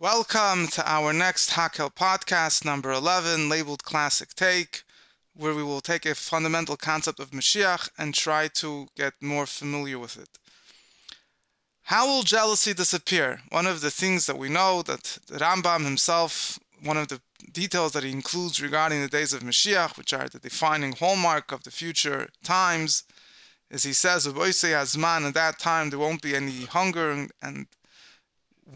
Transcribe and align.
Welcome 0.00 0.68
to 0.68 0.90
our 0.90 1.12
next 1.12 1.50
Hakel 1.50 1.94
podcast, 1.94 2.64
number 2.64 2.90
11, 2.90 3.50
labeled 3.50 3.84
Classic 3.84 4.30
Take, 4.34 4.82
where 5.36 5.52
we 5.52 5.62
will 5.62 5.82
take 5.82 6.06
a 6.06 6.14
fundamental 6.14 6.78
concept 6.78 7.20
of 7.20 7.32
Mashiach 7.32 7.90
and 7.98 8.14
try 8.14 8.48
to 8.48 8.88
get 8.96 9.12
more 9.20 9.44
familiar 9.44 9.98
with 9.98 10.16
it. 10.16 10.38
How 11.82 12.06
will 12.06 12.22
jealousy 12.22 12.72
disappear? 12.72 13.42
One 13.50 13.66
of 13.66 13.82
the 13.82 13.90
things 13.90 14.24
that 14.24 14.38
we 14.38 14.48
know 14.48 14.80
that 14.80 15.18
Rambam 15.26 15.84
himself, 15.84 16.58
one 16.82 16.96
of 16.96 17.08
the 17.08 17.20
details 17.52 17.92
that 17.92 18.02
he 18.02 18.10
includes 18.10 18.62
regarding 18.62 19.02
the 19.02 19.08
days 19.08 19.34
of 19.34 19.42
Mashiach, 19.42 19.98
which 19.98 20.14
are 20.14 20.30
the 20.30 20.38
defining 20.38 20.92
hallmark 20.92 21.52
of 21.52 21.64
the 21.64 21.70
future 21.70 22.30
times, 22.42 23.04
is 23.70 23.82
he 23.82 23.92
says, 23.92 24.26
Hazman, 24.26 25.28
at 25.28 25.34
that 25.34 25.58
time 25.58 25.90
there 25.90 25.98
won't 25.98 26.22
be 26.22 26.34
any 26.34 26.64
hunger 26.64 27.10
and, 27.10 27.30
and 27.42 27.66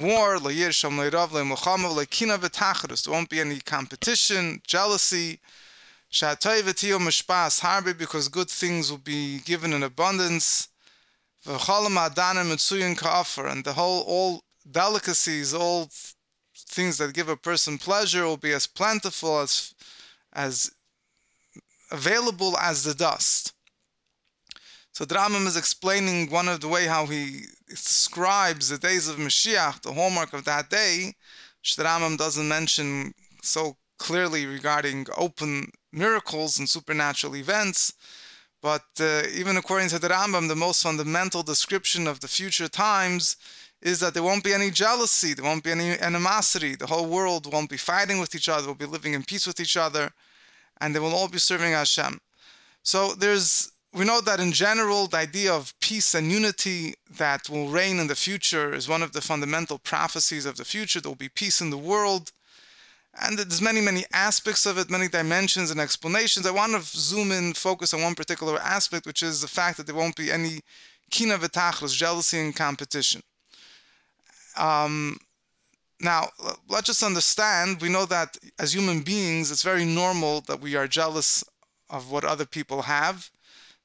war, 0.01 0.39
there 0.39 0.53
won't 3.13 3.31
be 3.31 3.41
any 3.41 3.61
competition, 3.61 4.61
jealousy, 4.67 5.41
harbi 7.61 7.97
because 7.97 8.29
good 8.29 8.49
things 8.49 8.91
will 8.91 8.99
be 8.99 9.41
given 9.41 9.73
in 9.73 9.83
abundance. 9.83 10.69
And 11.47 11.61
the 13.65 13.73
whole 13.73 14.05
all 14.07 14.45
delicacies, 14.71 15.53
all 15.53 15.91
things 16.57 16.99
that 16.99 17.15
give 17.15 17.29
a 17.29 17.37
person 17.37 17.79
pleasure 17.79 18.25
will 18.25 18.37
be 18.37 18.53
as 18.53 18.67
plentiful 18.67 19.41
as 19.41 19.75
as 20.33 20.71
available 21.91 22.57
as 22.59 22.85
the 22.85 22.95
dust. 22.95 23.54
So 24.95 25.05
the 25.05 25.17
Rambam 25.17 25.45
is 25.49 25.57
explaining 25.57 26.31
one 26.31 26.47
of 26.47 26.61
the 26.61 26.69
way 26.69 26.87
how 26.87 27.07
he 27.07 27.47
describes 27.69 28.69
the 28.69 28.79
days 28.79 29.09
of 29.09 29.17
Mashiach, 29.17 29.83
the 29.83 29.93
hallmark 29.93 30.33
of 30.33 30.45
that 30.45 30.71
day, 30.71 31.15
which 31.61 31.75
the 31.75 31.83
Rambam 31.83 32.17
doesn't 32.17 32.47
mention 32.47 33.13
so 33.43 33.77
clearly 33.99 34.47
regarding 34.47 35.09
open 35.17 35.73
miracles 35.93 36.61
and 36.61 36.69
supernatural 36.69 37.35
events. 37.35 37.93
But 38.63 38.85
uh, 39.01 39.23
even 39.35 39.57
according 39.57 39.89
to 39.89 39.99
the 39.99 40.11
Rambam, 40.11 40.47
the 40.47 40.55
most 40.55 40.85
fundamental 40.85 41.43
description 41.43 42.07
of 42.07 42.21
the 42.21 42.29
future 42.29 42.69
times 42.69 43.37
is 43.83 43.99
that 43.99 44.15
there 44.15 44.23
won't 44.23 44.45
be 44.45 44.55
any 44.55 44.71
jealousy, 44.71 45.35
there 45.35 45.45
won't 45.45 45.65
be 45.65 45.73
any 45.73 45.99
animosity. 45.99 46.77
The 46.77 46.87
whole 46.87 47.07
world 47.07 47.53
won't 47.53 47.69
be 47.69 47.77
fighting 47.79 48.21
with 48.21 48.33
each 48.37 48.49
other, 48.49 48.69
will 48.69 48.77
be 48.77 48.87
living 48.87 49.15
in 49.15 49.25
peace 49.25 49.45
with 49.45 49.59
each 49.59 49.77
other, 49.77 50.13
and 50.81 50.95
they 50.95 51.01
will 51.01 51.15
all 51.15 51.29
be 51.29 51.39
serving 51.39 51.73
Hashem. 51.73 52.21
So 52.85 53.13
there's 53.15 53.73
we 53.95 54.05
know 54.05 54.21
that 54.21 54.41
in 54.41 54.51
general, 54.51 55.07
the 55.07 55.19
idea 55.19 55.53
of 55.55 55.73
peace 55.81 56.15
and 56.15 56.31
unity 56.31 56.95
that 57.19 57.49
will 57.49 57.69
reign 57.69 58.01
in 58.01 58.09
the 58.09 58.17
future 58.17 58.75
is 58.75 58.89
one 58.89 59.03
of 59.03 59.13
the 59.13 59.21
fundamental 59.21 59.79
prophecies 59.79 60.47
of 60.47 60.57
the 60.57 60.65
future. 60.65 61.01
There 61.01 61.11
will 61.11 61.17
be 61.17 61.29
peace 61.29 61.61
in 61.61 61.71
the 61.71 61.79
world. 61.79 62.33
And 63.23 63.39
there's 63.39 63.63
many, 63.63 63.81
many 63.81 64.05
aspects 64.13 64.67
of 64.67 64.79
it, 64.79 64.91
many 64.91 65.07
dimensions 65.07 65.71
and 65.71 65.79
explanations. 65.79 66.45
I 66.45 66.51
want 66.51 66.73
to 66.73 66.81
zoom 66.83 67.31
in, 67.31 67.55
focus 67.55 67.95
on 67.95 68.03
one 68.03 68.17
particular 68.17 68.59
aspect, 68.59 69.07
which 69.07 69.23
is 69.23 69.41
the 69.41 69.47
fact 69.47 69.77
that 69.77 69.87
there 69.87 69.95
won't 69.95 70.17
be 70.17 70.33
any 70.33 70.61
kina 71.13 71.39
v'tachlis, 71.39 71.97
jealousy 71.97 72.41
and 72.41 72.57
competition. 72.57 73.23
Um, 74.57 75.19
now, 76.01 76.31
let's 76.69 76.87
just 76.87 77.05
understand, 77.05 77.81
we 77.81 77.89
know 77.89 78.07
that 78.07 78.37
as 78.59 78.75
human 78.75 79.03
beings, 79.03 79.53
it's 79.53 79.63
very 79.63 79.85
normal 79.85 80.41
that 80.43 80.61
we 80.61 80.75
are 80.75 80.89
jealous 80.89 81.45
of 81.89 82.11
what 82.11 82.25
other 82.25 82.45
people 82.45 82.83
have. 82.83 83.31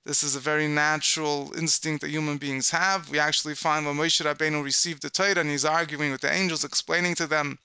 This 0.06 0.24
is 0.24 0.36
a 0.36 0.40
very 0.40 0.68
natural 0.68 1.52
instinct 1.58 2.02
that 2.02 2.10
human 2.10 2.38
beings 2.38 2.72
have. 2.72 3.10
We 3.10 3.20
actually 3.20 3.56
find 3.56 3.86
when 3.86 3.96
Moshe 3.96 4.26
Rabbeinu 4.26 4.64
received 4.64 5.02
the 5.02 5.10
Torah 5.10 5.40
and 5.40 5.50
he's 5.50 5.66
arguing 5.66 6.12
with 6.12 6.22
the 6.22 6.34
angels, 6.34 6.64
explaining 6.64 7.16
to 7.16 7.28
them 7.28 7.60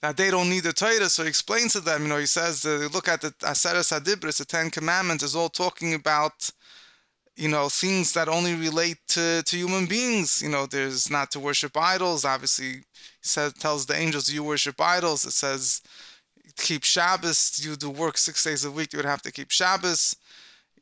that 0.00 0.16
they 0.16 0.30
don't 0.30 0.48
need 0.48 0.62
the 0.64 0.72
Torah. 0.72 1.08
So 1.08 1.22
he 1.24 1.28
explains 1.28 1.72
to 1.72 1.80
them, 1.80 2.02
you 2.02 2.08
know, 2.08 2.18
he 2.18 2.26
says, 2.26 2.64
uh, 2.64 2.88
look 2.92 3.08
at 3.08 3.20
the 3.22 3.30
Aseres 3.40 3.92
Hadibris, 3.92 4.38
the 4.38 4.44
Ten 4.44 4.70
Commandments, 4.70 5.24
is 5.24 5.34
all 5.34 5.48
talking 5.48 5.94
about, 5.94 6.50
you 7.36 7.48
know, 7.48 7.68
things 7.68 8.12
that 8.12 8.28
only 8.28 8.54
relate 8.54 8.98
to, 9.08 9.42
to 9.42 9.56
human 9.56 9.86
beings. 9.86 10.42
You 10.42 10.50
know, 10.50 10.66
there's 10.66 11.10
not 11.10 11.30
to 11.32 11.40
worship 11.40 11.76
idols. 11.76 12.24
Obviously, 12.24 12.66
he 12.66 12.82
says, 13.20 13.52
tells 13.54 13.86
the 13.86 13.96
angels, 13.96 14.30
you 14.30 14.44
worship 14.44 14.80
idols. 14.80 15.24
It 15.24 15.32
says, 15.32 15.82
keep 16.56 16.84
Shabbos. 16.84 17.60
You 17.64 17.74
do 17.74 17.90
work 17.90 18.16
six 18.16 18.44
days 18.44 18.64
a 18.64 18.70
week. 18.70 18.92
You 18.92 18.98
would 18.98 19.06
have 19.06 19.22
to 19.22 19.32
keep 19.32 19.50
Shabbos. 19.50 20.16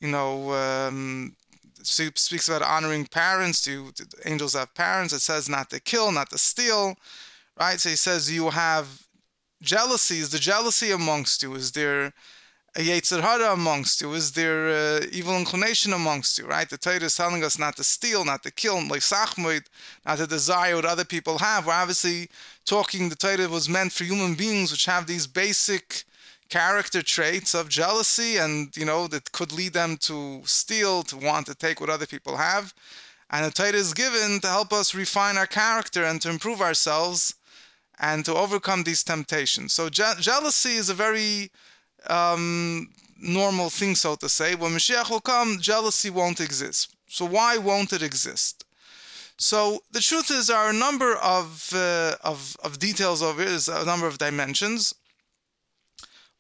You 0.03 0.09
know, 0.09 0.53
um, 0.53 1.37
speaks 1.85 2.49
about 2.49 2.63
honoring 2.63 3.07
parents. 3.07 3.63
Do 3.63 3.93
angels 4.25 4.55
have 4.55 4.75
parents? 4.75 5.15
It 5.15 5.21
says 5.21 5.49
not 5.49 5.71
to 5.71 5.79
kill, 5.79 6.11
not 6.11 6.31
to 6.31 6.39
steal, 6.39 6.97
right? 7.59 7.79
So 7.79 7.89
he 7.89 7.97
says 7.97 8.31
you 8.31 8.51
have 8.51 9.07
jealousy? 9.63 10.19
Is 10.19 10.31
the 10.31 10.41
jealousy 10.41 10.91
amongst 10.91 11.45
you? 11.45 11.55
Is 11.55 11.71
there 11.71 12.13
a 12.75 12.81
Yetzer 12.81 13.21
Hara 13.21 13.53
amongst 13.53 14.01
you? 14.01 14.13
Is 14.15 14.33
there 14.33 14.69
uh, 14.69 15.07
evil 15.13 15.37
inclination 15.37 15.93
amongst 15.93 16.37
you? 16.37 16.47
Right? 16.47 16.69
The 16.69 16.79
Torah 16.79 17.05
is 17.05 17.17
telling 17.17 17.45
us 17.45 17.57
not 17.57 17.77
to 17.77 17.85
steal, 17.85 18.25
not 18.25 18.43
to 18.43 18.51
kill, 18.51 18.77
like 18.89 19.03
sachmoid, 19.03 19.67
not 20.05 20.19
to 20.19 20.27
desire 20.27 20.75
what 20.75 20.85
other 20.85 21.05
people 21.05 21.39
have. 21.39 21.69
We're 21.69 21.75
obviously 21.75 22.29
talking. 22.65 23.09
The 23.09 23.15
Torah 23.15 23.49
was 23.49 23.69
meant 23.69 23.93
for 23.93 24.03
human 24.03 24.35
beings, 24.35 24.73
which 24.73 24.87
have 24.87 25.07
these 25.07 25.29
basic 25.29 26.03
character 26.53 27.03
traits 27.03 27.55
of 27.55 27.71
jealousy, 27.71 28.37
and 28.37 28.77
you 28.77 28.85
know 28.85 29.03
that 29.09 29.33
could 29.33 29.53
lead 29.53 29.73
them 29.73 29.97
to 30.09 30.43
steal, 30.45 31.03
to 31.05 31.17
want 31.17 31.47
to 31.47 31.55
take 31.55 31.81
what 31.81 31.89
other 31.89 32.07
people 32.15 32.37
have. 32.37 32.75
And 33.31 33.47
the 33.47 33.51
Torah 33.51 33.83
is 33.87 33.95
given 33.95 34.41
to 34.41 34.49
help 34.49 34.71
us 34.81 34.95
refine 34.95 35.39
our 35.39 35.47
character 35.47 36.05
and 36.05 36.21
to 36.21 36.29
improve 36.29 36.61
ourselves 36.61 37.35
and 37.99 38.23
to 38.27 38.35
overcome 38.35 38.83
these 38.83 39.03
temptations. 39.03 39.73
So 39.73 39.89
je- 39.89 40.21
jealousy 40.21 40.75
is 40.83 40.91
a 40.91 41.03
very 41.07 41.51
um, 42.19 42.91
normal 43.19 43.71
thing, 43.71 43.95
so 43.95 44.15
to 44.17 44.29
say. 44.29 44.55
When 44.55 44.73
Mashiach 44.73 45.09
will 45.09 45.27
come, 45.35 45.59
jealousy 45.59 46.11
won't 46.11 46.41
exist. 46.41 46.95
So 47.09 47.25
why 47.25 47.57
won't 47.57 47.95
it 47.95 48.03
exist? 48.03 48.67
So 49.39 49.83
the 49.91 50.01
truth 50.01 50.31
is, 50.31 50.49
there 50.49 50.59
are 50.59 50.71
a 50.71 50.85
number 50.87 51.17
of, 51.17 51.71
uh, 51.75 52.17
of, 52.23 52.57
of 52.63 52.79
details 52.79 53.23
of 53.23 53.41
is 53.41 53.69
a 53.69 53.87
number 53.87 54.07
of 54.07 54.19
dimensions. 54.19 54.95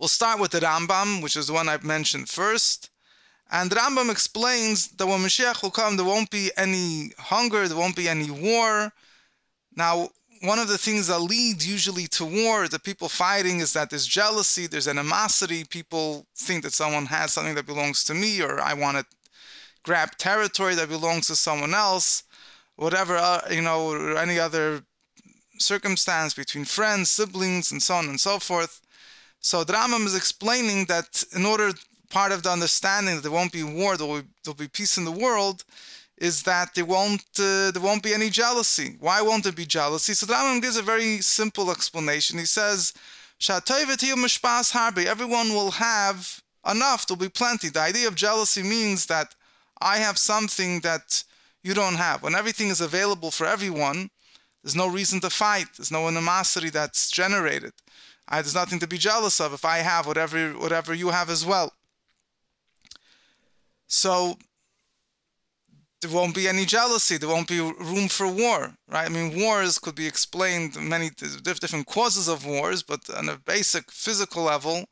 We'll 0.03 0.09
start 0.09 0.41
with 0.41 0.51
the 0.51 0.59
Rambam, 0.59 1.23
which 1.23 1.37
is 1.37 1.47
the 1.47 1.53
one 1.53 1.69
I've 1.69 1.85
mentioned 1.85 2.29
first. 2.29 2.91
And 3.53 3.71
the 3.71 3.77
Rambam 3.77 4.11
explains 4.11 4.89
that 4.89 5.07
when 5.07 5.21
Mashiach 5.21 5.63
will 5.63 5.71
come, 5.71 5.97
there 5.97 6.05
won't 6.05 6.29
be 6.29 6.51
any 6.57 7.13
hunger, 7.19 7.69
there 7.69 7.79
won't 7.79 7.95
be 7.95 8.09
any 8.09 8.29
war. 8.29 8.93
Now, 9.77 10.09
one 10.41 10.59
of 10.59 10.67
the 10.67 10.77
things 10.77 11.07
that 11.07 11.21
leads 11.21 11.65
usually 11.65 12.09
to 12.09 12.25
war, 12.25 12.67
the 12.67 12.81
people 12.81 13.09
fighting, 13.09 13.61
is 13.61 13.75
that 13.75 13.91
there's 13.91 14.05
jealousy, 14.05 14.67
there's 14.67 14.89
animosity. 14.89 15.63
People 15.63 16.27
think 16.35 16.65
that 16.65 16.73
someone 16.73 17.07
has 17.07 17.33
something 17.33 17.55
that 17.55 17.67
belongs 17.67 18.03
to 18.03 18.13
me, 18.13 18.43
or 18.43 18.61
I 18.61 18.75
want 18.75 18.97
to 18.97 19.07
grab 19.85 20.17
territory 20.19 20.75
that 20.75 20.89
belongs 20.89 21.29
to 21.29 21.37
someone 21.37 21.75
else, 21.75 22.25
whatever, 22.75 23.17
uh, 23.17 23.43
you 23.53 23.63
know, 23.63 24.17
any 24.17 24.41
other 24.41 24.83
circumstance 25.59 26.35
between 26.35 26.65
friends, 26.65 27.09
siblings, 27.09 27.71
and 27.71 27.81
so 27.81 27.95
on 27.95 28.07
and 28.07 28.21
so 28.21 28.41
forth. 28.41 28.81
So 29.43 29.65
the 29.65 29.73
Rambam 29.73 30.07
is 30.07 30.15
explaining 30.15 30.87
that 30.87 31.25
in 31.35 31.45
order, 31.45 31.73
part 32.11 32.33
of 32.33 32.43
the 32.43 32.51
understanding 32.51 33.17
that 33.17 33.23
there 33.23 33.33
won't 33.33 33.53
be 33.53 33.65
war, 33.65 33.97
there 33.97 34.07
will 34.07 34.23
be, 34.23 34.29
there 34.45 34.53
will 34.53 34.65
be 34.67 34.69
peace 34.69 34.97
in 34.97 35.05
the 35.05 35.11
world, 35.11 35.65
is 36.17 36.45
that 36.45 36.75
there 36.75 36.85
won't 36.85 37.25
uh, 37.39 37.73
there 37.73 37.83
won't 37.83 38.03
be 38.03 38.15
any 38.15 38.31
jealousy. 38.31 38.97
Why 39.01 39.21
won't 39.21 39.43
there 39.45 39.53
be 39.53 39.67
jealousy? 39.67 40.15
So 40.15 40.27
the 40.27 40.35
Rambam 40.35 40.63
gives 40.63 40.77
a 40.77 40.83
very 40.83 41.21
simple 41.21 41.71
explanation. 41.71 42.39
He 42.39 42.45
says, 42.45 42.93
harbi. 43.41 45.07
Everyone 45.07 45.49
will 45.49 45.73
have 45.73 46.43
enough. 46.71 47.07
There'll 47.07 47.19
be 47.19 47.29
plenty. 47.29 47.69
The 47.69 47.81
idea 47.81 48.07
of 48.07 48.15
jealousy 48.15 48.63
means 48.63 49.07
that 49.07 49.35
I 49.81 49.97
have 49.97 50.17
something 50.17 50.81
that 50.81 51.25
you 51.65 51.75
don't 51.75 51.97
have. 51.97 52.23
When 52.23 52.37
everything 52.37 52.69
is 52.69 52.81
available 52.81 53.33
for 53.33 53.47
everyone, 53.47 54.11
there's 54.63 54.77
no 54.77 54.89
reason 54.89 55.21
to 55.21 55.31
fight. 55.31 55.67
There's 55.77 55.91
no 55.91 56.09
animosity 56.09 56.71
that's 56.71 57.11
generated. 57.11 57.73
I, 58.29 58.43
there's 58.43 58.55
nothing 58.55 58.79
to 58.81 58.87
be 58.87 58.99
jealous 58.99 59.41
of 59.41 59.53
if 59.53 59.65
I 59.65 59.79
have 59.79 60.07
whatever 60.07 60.53
whatever 60.53 60.95
you 60.95 61.11
have 61.11 61.29
as 61.29 61.45
well. 61.45 61.73
So 63.89 64.39
there 66.01 66.11
won't 66.11 66.35
be 66.35 66.49
any 66.49 66.65
jealousy. 66.65 67.17
There 67.17 67.29
won't 67.29 67.49
be 67.49 67.61
room 67.61 68.09
for 68.09 68.27
war, 68.27 68.75
right? 68.89 69.07
I 69.07 69.09
mean, 69.09 69.39
wars 69.41 69.79
could 69.79 69.95
be 69.95 70.07
explained 70.07 70.77
many 70.77 71.11
different 71.11 71.87
causes 71.87 72.29
of 72.29 72.45
wars, 72.47 72.83
but 72.83 73.09
on 73.11 73.29
a 73.29 73.37
basic 73.37 73.91
physical 73.91 74.45
level, 74.45 74.87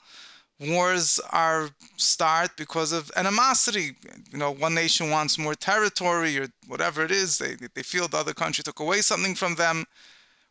wars 0.60 1.20
are 1.30 1.70
start 1.96 2.50
because 2.56 2.92
of 2.92 3.10
animosity. 3.16 3.92
You 4.30 4.38
know, 4.38 4.50
one 4.50 4.74
nation 4.74 5.10
wants 5.10 5.38
more 5.38 5.54
territory 5.54 6.38
or 6.38 6.48
whatever 6.66 7.02
it 7.04 7.10
is. 7.10 7.38
They 7.38 7.54
they 7.74 7.82
feel 7.82 8.08
the 8.08 8.18
other 8.18 8.34
country 8.34 8.62
took 8.62 8.80
away 8.80 9.00
something 9.00 9.34
from 9.34 9.54
them. 9.54 9.84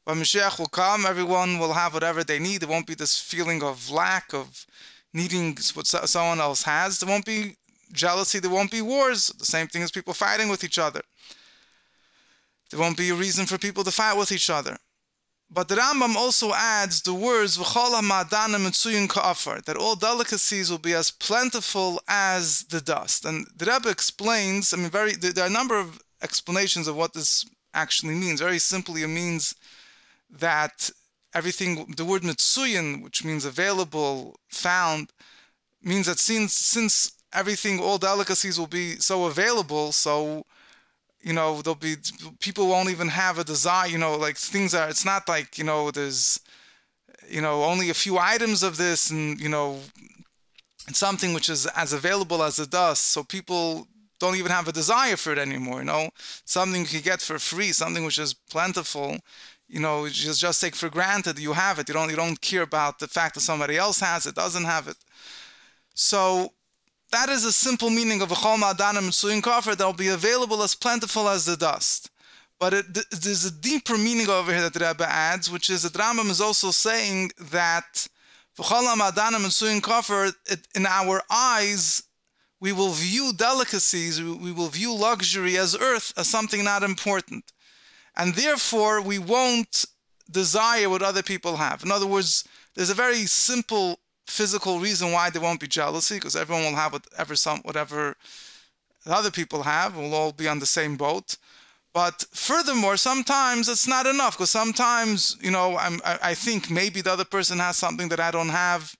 When 0.05 0.17
Mashiach 0.17 0.57
will 0.57 0.67
come, 0.67 1.05
everyone 1.05 1.59
will 1.59 1.73
have 1.73 1.93
whatever 1.93 2.23
they 2.23 2.39
need. 2.39 2.61
There 2.61 2.69
won't 2.69 2.87
be 2.87 2.95
this 2.95 3.19
feeling 3.21 3.61
of 3.61 3.91
lack 3.91 4.33
of 4.33 4.65
needing 5.13 5.57
what 5.73 5.87
someone 5.87 6.39
else 6.39 6.63
has. 6.63 6.99
There 6.99 7.09
won't 7.09 7.25
be 7.25 7.55
jealousy, 7.91 8.39
there 8.39 8.51
won't 8.51 8.71
be 8.71 8.81
wars. 8.81 9.27
The 9.27 9.45
same 9.45 9.67
thing 9.67 9.83
as 9.83 9.91
people 9.91 10.13
fighting 10.13 10.49
with 10.49 10.63
each 10.63 10.79
other. 10.79 11.01
There 12.69 12.79
won't 12.79 12.97
be 12.97 13.09
a 13.09 13.15
reason 13.15 13.45
for 13.45 13.57
people 13.57 13.83
to 13.83 13.91
fight 13.91 14.17
with 14.17 14.31
each 14.31 14.49
other. 14.49 14.77
But 15.51 15.67
the 15.67 15.75
Rambam 15.75 16.15
also 16.15 16.53
adds 16.53 17.01
the 17.01 17.13
words 17.13 17.57
that 17.57 19.77
all 19.79 19.95
delicacies 19.95 20.69
will 20.69 20.77
be 20.77 20.93
as 20.93 21.09
plentiful 21.09 21.99
as 22.07 22.63
the 22.65 22.79
dust. 22.79 23.25
And 23.25 23.47
the 23.55 23.65
Rebbe 23.65 23.89
explains, 23.89 24.73
I 24.73 24.77
mean, 24.77 24.91
very 24.91 25.13
there 25.13 25.43
are 25.43 25.47
a 25.47 25.51
number 25.51 25.79
of 25.79 25.99
explanations 26.21 26.87
of 26.87 26.95
what 26.95 27.13
this 27.13 27.45
actually 27.73 28.13
means. 28.13 28.41
Very 28.41 28.59
simply, 28.59 29.01
it 29.01 29.07
means 29.07 29.55
that 30.29 30.91
everything, 31.33 31.95
the 31.97 32.05
word 32.05 32.21
mitsuyin, 32.21 33.01
which 33.01 33.23
means 33.23 33.43
available, 33.43 34.39
found, 34.49 35.11
means 35.81 36.05
that 36.05 36.19
since 36.19 36.53
since 36.53 37.13
everything, 37.33 37.79
all 37.79 37.97
delicacies 37.97 38.59
will 38.59 38.67
be 38.67 38.97
so 38.97 39.25
available, 39.25 39.91
so 39.91 40.45
you 41.21 41.33
know 41.33 41.61
there'll 41.61 41.75
be 41.75 41.95
people 42.39 42.67
won't 42.67 42.89
even 42.89 43.07
have 43.09 43.37
a 43.39 43.43
desire 43.43 43.87
you 43.87 43.97
know 43.97 44.15
like 44.15 44.37
things 44.37 44.73
are 44.73 44.89
it's 44.89 45.05
not 45.05 45.27
like 45.27 45.57
you 45.57 45.63
know 45.63 45.91
there's 45.91 46.39
you 47.27 47.41
know 47.41 47.63
only 47.63 47.89
a 47.89 47.93
few 47.93 48.17
items 48.17 48.63
of 48.63 48.77
this 48.77 49.09
and 49.11 49.39
you 49.39 49.49
know 49.49 49.79
something 50.93 51.33
which 51.33 51.49
is 51.49 51.65
as 51.67 51.93
available 51.93 52.43
as 52.43 52.55
the 52.55 52.65
dust. 52.65 53.07
So 53.07 53.23
people 53.23 53.87
don't 54.19 54.35
even 54.35 54.51
have 54.51 54.67
a 54.67 54.71
desire 54.71 55.15
for 55.15 55.31
it 55.31 55.37
anymore 55.37 55.79
you 55.79 55.85
know? 55.85 56.09
Something 56.45 56.81
you 56.81 56.87
can 56.87 57.01
get 57.01 57.21
for 57.21 57.39
free 57.39 57.71
something 57.71 58.03
which 58.03 58.19
is 58.19 58.33
plentiful 58.33 59.17
you 59.67 59.79
know 59.79 60.05
you 60.05 60.11
just 60.11 60.41
just 60.41 60.61
take 60.61 60.75
for 60.75 60.89
granted 60.89 61.39
you 61.39 61.53
have 61.53 61.79
it. 61.79 61.87
You 61.87 61.93
don't 61.93 62.09
you 62.09 62.15
don't 62.15 62.41
care 62.41 62.63
about 62.63 62.99
the 62.99 63.07
fact 63.07 63.35
that 63.35 63.41
somebody 63.41 63.77
else 63.77 63.99
has 63.99 64.25
it 64.25 64.35
doesn't 64.35 64.65
have 64.65 64.87
it. 64.87 64.97
So 65.93 66.53
that 67.11 67.29
is 67.29 67.45
a 67.45 67.51
simple 67.51 67.89
meaning 67.89 68.21
of 68.21 68.29
chol 68.29 68.57
ma'adanim 68.57 69.09
mitzuyin 69.09 69.41
kafir 69.41 69.75
that 69.75 69.85
will 69.85 69.93
be 69.93 70.09
available 70.09 70.61
as 70.63 70.75
plentiful 70.75 71.27
as 71.27 71.45
the 71.45 71.57
dust. 71.57 72.09
But 72.59 72.73
it, 72.73 72.85
there's 73.11 73.45
a 73.45 73.51
deeper 73.51 73.97
meaning 73.97 74.29
over 74.29 74.51
here 74.51 74.61
that 74.61 74.73
the 74.73 74.85
Rebbe 74.85 75.07
adds, 75.07 75.49
which 75.49 75.69
is 75.69 75.83
that 75.83 75.93
Rambam 75.93 76.29
is 76.29 76.41
also 76.41 76.71
saying 76.71 77.31
that 77.39 78.07
in 80.75 80.85
our 80.85 81.21
eyes, 81.31 82.03
we 82.59 82.73
will 82.73 82.91
view 82.91 83.31
delicacies, 83.33 84.21
we 84.21 84.51
will 84.51 84.67
view 84.67 84.93
luxury 84.93 85.57
as 85.57 85.77
earth 85.79 86.13
as 86.17 86.27
something 86.27 86.63
not 86.65 86.83
important. 86.83 87.53
And 88.17 88.33
therefore, 88.33 89.01
we 89.01 89.17
won't 89.17 89.85
desire 90.29 90.89
what 90.89 91.01
other 91.01 91.23
people 91.23 91.55
have. 91.55 91.83
In 91.83 91.91
other 91.91 92.05
words, 92.05 92.43
there's 92.75 92.89
a 92.89 92.95
very 92.95 93.25
simple 93.25 93.99
physical 94.29 94.79
reason 94.79 95.11
why 95.11 95.29
there 95.29 95.41
won't 95.41 95.59
be 95.59 95.67
jealousy, 95.67 96.15
because 96.15 96.35
everyone 96.35 96.65
will 96.65 96.75
have 96.75 96.93
whatever 96.93 97.35
some 97.35 97.59
whatever 97.59 98.15
other 99.05 99.31
people 99.31 99.63
have. 99.63 99.95
We'll 99.95 100.13
all 100.13 100.31
be 100.31 100.47
on 100.47 100.59
the 100.59 100.65
same 100.65 100.95
boat. 100.97 101.37
But 101.93 102.25
furthermore, 102.31 102.97
sometimes 102.97 103.67
it's 103.67 103.87
not 103.87 104.05
enough 104.05 104.37
because 104.37 104.51
sometimes, 104.51 105.37
you 105.41 105.51
know, 105.51 105.75
I'm, 105.77 105.99
I, 106.05 106.19
I 106.21 106.33
think 106.35 106.69
maybe 106.69 107.01
the 107.01 107.11
other 107.11 107.25
person 107.25 107.57
has 107.59 107.77
something 107.77 108.09
that 108.09 108.19
I 108.19 108.31
don't 108.31 108.49
have. 108.49 108.95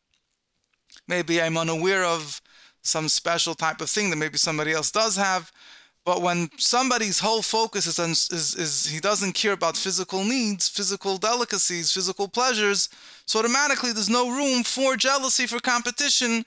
Maybe 1.07 1.41
I'm 1.41 1.57
unaware 1.57 2.03
of 2.03 2.41
some 2.81 3.07
special 3.09 3.53
type 3.53 3.81
of 3.81 3.89
thing 3.89 4.09
that 4.09 4.15
maybe 4.15 4.37
somebody 4.37 4.71
else 4.71 4.91
does 4.91 5.15
have. 5.15 5.51
But 6.09 6.23
when 6.23 6.49
somebody's 6.57 7.19
whole 7.19 7.43
focus 7.43 7.85
is, 7.85 7.99
on, 7.99 8.09
is, 8.09 8.55
is 8.57 8.87
he 8.87 8.99
doesn't 8.99 9.33
care 9.33 9.53
about 9.53 9.77
physical 9.77 10.23
needs, 10.23 10.67
physical 10.67 11.19
delicacies, 11.19 11.93
physical 11.93 12.27
pleasures, 12.27 12.89
so 13.27 13.37
automatically 13.37 13.91
there's 13.93 14.09
no 14.09 14.27
room 14.27 14.63
for 14.63 14.97
jealousy, 14.97 15.45
for 15.45 15.59
competition. 15.59 16.43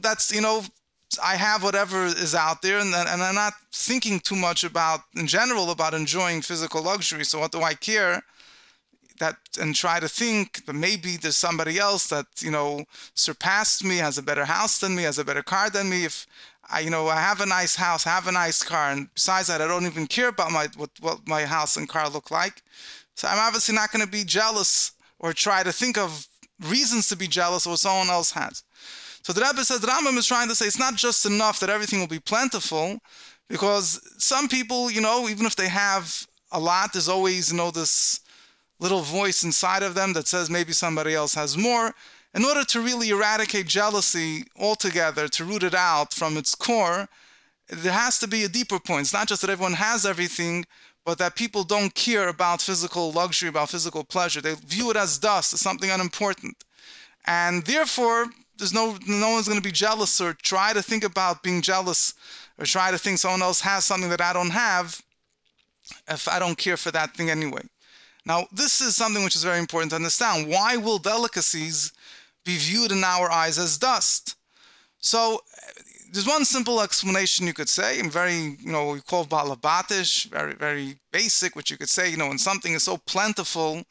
That's, 0.00 0.32
you 0.34 0.40
know, 0.40 0.62
I 1.22 1.36
have 1.36 1.62
whatever 1.62 2.06
is 2.06 2.34
out 2.34 2.62
there, 2.62 2.78
and, 2.78 2.94
and 2.94 3.22
I'm 3.22 3.34
not 3.34 3.52
thinking 3.72 4.20
too 4.20 4.36
much 4.36 4.64
about, 4.64 5.00
in 5.16 5.26
general, 5.26 5.70
about 5.70 5.92
enjoying 5.92 6.40
physical 6.40 6.82
luxury. 6.82 7.26
So 7.26 7.40
what 7.40 7.52
do 7.52 7.60
I 7.60 7.74
care? 7.74 8.22
That 9.22 9.36
and 9.62 9.72
try 9.84 10.00
to 10.00 10.08
think 10.08 10.46
that 10.66 10.74
maybe 10.86 11.12
there's 11.16 11.36
somebody 11.46 11.74
else 11.88 12.04
that 12.08 12.26
you 12.46 12.52
know 12.56 12.70
surpassed 13.14 13.80
me, 13.84 13.96
has 13.98 14.18
a 14.18 14.28
better 14.30 14.46
house 14.56 14.74
than 14.80 14.92
me, 14.96 15.04
has 15.04 15.18
a 15.18 15.24
better 15.24 15.44
car 15.54 15.70
than 15.70 15.86
me. 15.88 16.04
If 16.10 16.26
I, 16.74 16.80
you 16.80 16.90
know, 16.90 17.04
I 17.18 17.20
have 17.28 17.40
a 17.40 17.46
nice 17.46 17.76
house, 17.76 18.02
have 18.04 18.26
a 18.26 18.32
nice 18.32 18.60
car, 18.72 18.90
and 18.92 19.08
besides 19.14 19.46
that, 19.46 19.62
I 19.62 19.68
don't 19.68 19.86
even 19.86 20.06
care 20.06 20.30
about 20.34 20.50
my 20.58 20.66
what, 20.80 20.90
what 21.00 21.18
my 21.26 21.42
house 21.56 21.76
and 21.76 21.88
car 21.88 22.08
look 22.16 22.30
like. 22.30 22.56
So 23.14 23.28
I'm 23.28 23.38
obviously 23.46 23.74
not 23.74 23.92
going 23.92 24.04
to 24.04 24.10
be 24.10 24.24
jealous 24.24 24.92
or 25.18 25.32
try 25.32 25.62
to 25.62 25.72
think 25.72 25.96
of 25.98 26.26
reasons 26.74 27.08
to 27.08 27.16
be 27.16 27.28
jealous 27.28 27.66
of 27.66 27.70
what 27.72 27.80
someone 27.80 28.10
else 28.10 28.32
has. 28.32 28.64
So 29.22 29.32
the 29.32 29.42
Rebbe 29.42 29.64
says 29.64 29.80
the 29.80 29.86
Rambam 29.86 30.18
is 30.18 30.26
trying 30.26 30.48
to 30.48 30.54
say 30.56 30.66
it's 30.66 30.84
not 30.86 30.96
just 30.96 31.26
enough 31.26 31.60
that 31.60 31.70
everything 31.70 32.00
will 32.00 32.16
be 32.18 32.18
plentiful, 32.32 32.98
because 33.48 34.00
some 34.18 34.48
people, 34.48 34.90
you 34.90 35.00
know, 35.00 35.28
even 35.28 35.46
if 35.46 35.54
they 35.54 35.68
have 35.68 36.26
a 36.50 36.58
lot, 36.58 36.92
there's 36.92 37.08
always, 37.08 37.52
you 37.52 37.56
know, 37.56 37.70
this 37.70 38.20
little 38.82 39.00
voice 39.00 39.44
inside 39.44 39.82
of 39.82 39.94
them 39.94 40.12
that 40.12 40.26
says 40.28 40.50
maybe 40.50 40.72
somebody 40.72 41.14
else 41.14 41.34
has 41.34 41.56
more 41.56 41.94
in 42.34 42.44
order 42.44 42.64
to 42.64 42.80
really 42.80 43.10
eradicate 43.10 43.66
jealousy 43.66 44.44
altogether, 44.58 45.28
to 45.28 45.44
root 45.44 45.62
it 45.62 45.74
out 45.74 46.14
from 46.14 46.36
its 46.36 46.54
core, 46.54 47.08
there 47.68 47.92
has 47.92 48.18
to 48.20 48.28
be 48.28 48.44
a 48.44 48.48
deeper 48.48 48.78
point. 48.78 49.02
It's 49.02 49.12
not 49.12 49.28
just 49.28 49.42
that 49.42 49.50
everyone 49.50 49.74
has 49.74 50.06
everything, 50.06 50.64
but 51.04 51.18
that 51.18 51.36
people 51.36 51.64
don't 51.64 51.94
care 51.94 52.28
about 52.28 52.62
physical 52.62 53.12
luxury, 53.12 53.48
about 53.48 53.70
physical 53.70 54.04
pleasure. 54.04 54.40
They 54.40 54.54
view 54.54 54.90
it 54.90 54.96
as 54.96 55.18
dust, 55.18 55.52
as 55.52 55.60
something 55.60 55.90
unimportant. 55.90 56.56
And 57.26 57.64
therefore, 57.64 58.26
there's 58.56 58.74
no 58.74 58.96
no 59.06 59.30
one's 59.30 59.48
going 59.48 59.60
to 59.60 59.68
be 59.68 59.72
jealous 59.72 60.20
or 60.20 60.34
try 60.34 60.72
to 60.72 60.82
think 60.82 61.04
about 61.04 61.42
being 61.42 61.62
jealous 61.62 62.14
or 62.58 62.64
try 62.64 62.90
to 62.90 62.98
think 62.98 63.18
someone 63.18 63.42
else 63.42 63.60
has 63.60 63.84
something 63.84 64.10
that 64.10 64.20
I 64.20 64.32
don't 64.32 64.50
have 64.50 65.02
if 66.08 66.28
I 66.28 66.38
don't 66.38 66.58
care 66.58 66.76
for 66.76 66.90
that 66.92 67.14
thing 67.16 67.30
anyway. 67.30 67.62
Now, 68.24 68.46
this 68.52 68.80
is 68.80 68.94
something 68.94 69.24
which 69.24 69.36
is 69.36 69.44
very 69.44 69.58
important 69.58 69.90
to 69.90 69.96
understand. 69.96 70.48
Why 70.48 70.76
will 70.76 70.98
delicacies 70.98 71.92
be 72.44 72.56
viewed 72.56 72.92
in 72.92 73.04
our 73.04 73.30
eyes 73.30 73.58
as 73.58 73.78
dust. 73.78 74.36
So 74.98 75.40
there's 76.12 76.26
one 76.26 76.44
simple 76.44 76.80
explanation 76.80 77.46
you 77.46 77.54
could 77.54 77.68
say, 77.68 77.98
and 78.00 78.12
very, 78.12 78.56
you 78.60 78.72
know, 78.72 78.92
we 78.92 79.00
call 79.00 79.24
balabatish, 79.24 80.26
very, 80.26 80.54
very 80.54 80.96
basic, 81.12 81.56
which 81.56 81.70
you 81.70 81.76
could 81.76 81.88
say, 81.88 82.10
you 82.10 82.16
know, 82.16 82.28
when 82.28 82.38
something 82.38 82.72
is 82.72 82.84
so 82.84 82.98
plentiful, 82.98 83.84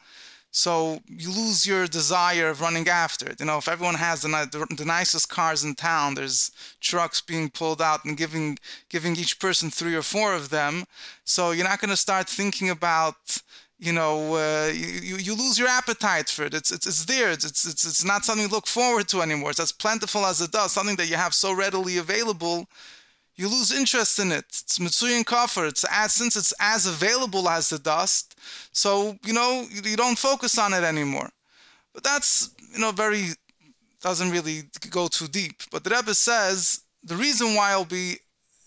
so 0.54 1.00
you 1.08 1.30
lose 1.30 1.66
your 1.66 1.88
desire 1.88 2.50
of 2.50 2.60
running 2.60 2.88
after 2.90 3.30
it. 3.30 3.40
You 3.40 3.46
know, 3.46 3.58
if 3.58 3.70
everyone 3.70 3.96
has 3.96 4.22
the, 4.22 4.28
the, 4.28 4.76
the, 4.76 4.86
nicest 4.86 5.30
cars 5.30 5.64
in 5.64 5.76
town, 5.76 6.16
there's 6.16 6.52
trucks 6.82 7.22
being 7.22 7.50
pulled 7.50 7.82
out 7.82 8.04
and 8.04 8.18
giving 8.18 8.60
giving 8.90 9.16
each 9.16 9.40
person 9.40 9.72
three 9.72 9.96
or 9.96 10.02
four 10.02 10.34
of 10.34 10.50
them. 10.50 10.84
So 11.24 11.52
you're 11.52 11.68
not 11.68 11.80
going 11.80 11.90
to 11.90 11.96
start 11.96 12.28
thinking 12.28 12.70
about 12.70 13.42
you 13.82 13.92
know, 13.92 14.36
uh, 14.36 14.72
you, 14.72 15.18
you 15.18 15.34
lose 15.34 15.58
your 15.58 15.68
appetite 15.68 16.30
for 16.30 16.44
it. 16.44 16.54
It's, 16.54 16.72
it's, 16.72 16.86
it's 16.86 17.06
there. 17.06 17.32
It's, 17.32 17.46
it's, 17.46 17.84
it's 17.84 18.06
not 18.06 18.24
something 18.24 18.48
to 18.48 18.54
look 18.54 18.68
forward 18.68 19.08
to 19.08 19.22
anymore. 19.24 19.50
It's 19.50 19.60
as 19.60 19.72
plentiful 19.72 20.24
as 20.24 20.40
it 20.40 20.52
does, 20.52 20.72
something 20.72 20.96
that 20.98 21.10
you 21.10 21.16
have 21.16 21.34
so 21.34 21.52
readily 21.52 21.98
available. 21.98 22.68
You 23.36 23.48
lose 23.50 23.72
interest 23.72 24.20
in 24.20 24.32
it. 24.32 24.46
It's 24.50 24.78
Mitsuyan 24.78 25.26
Kafir. 25.26 25.66
It's 25.66 25.84
as, 25.90 26.14
since 26.14 26.36
it's 26.36 26.54
as 26.60 26.86
available 26.86 27.50
as 27.50 27.70
the 27.70 27.80
dust, 27.80 28.40
so, 28.72 29.18
you 29.26 29.34
know, 29.34 29.66
you, 29.72 29.82
you 29.84 29.98
don't 29.98 30.18
focus 30.18 30.60
on 30.60 30.74
it 30.74 30.84
anymore. 30.84 31.32
But 31.92 32.04
that's, 32.04 32.52
you 32.74 32.80
know, 32.80 32.92
very, 32.92 33.30
doesn't 34.00 34.30
really 34.30 34.62
go 34.92 35.08
too 35.08 35.28
deep. 35.28 35.64
But 35.72 35.84
the 35.84 35.90
Rebbe 35.90 36.14
says 36.14 36.82
the 37.04 37.16
reason 37.16 37.56
why 37.56 37.72
it'll 37.72 37.86
be 37.86 38.18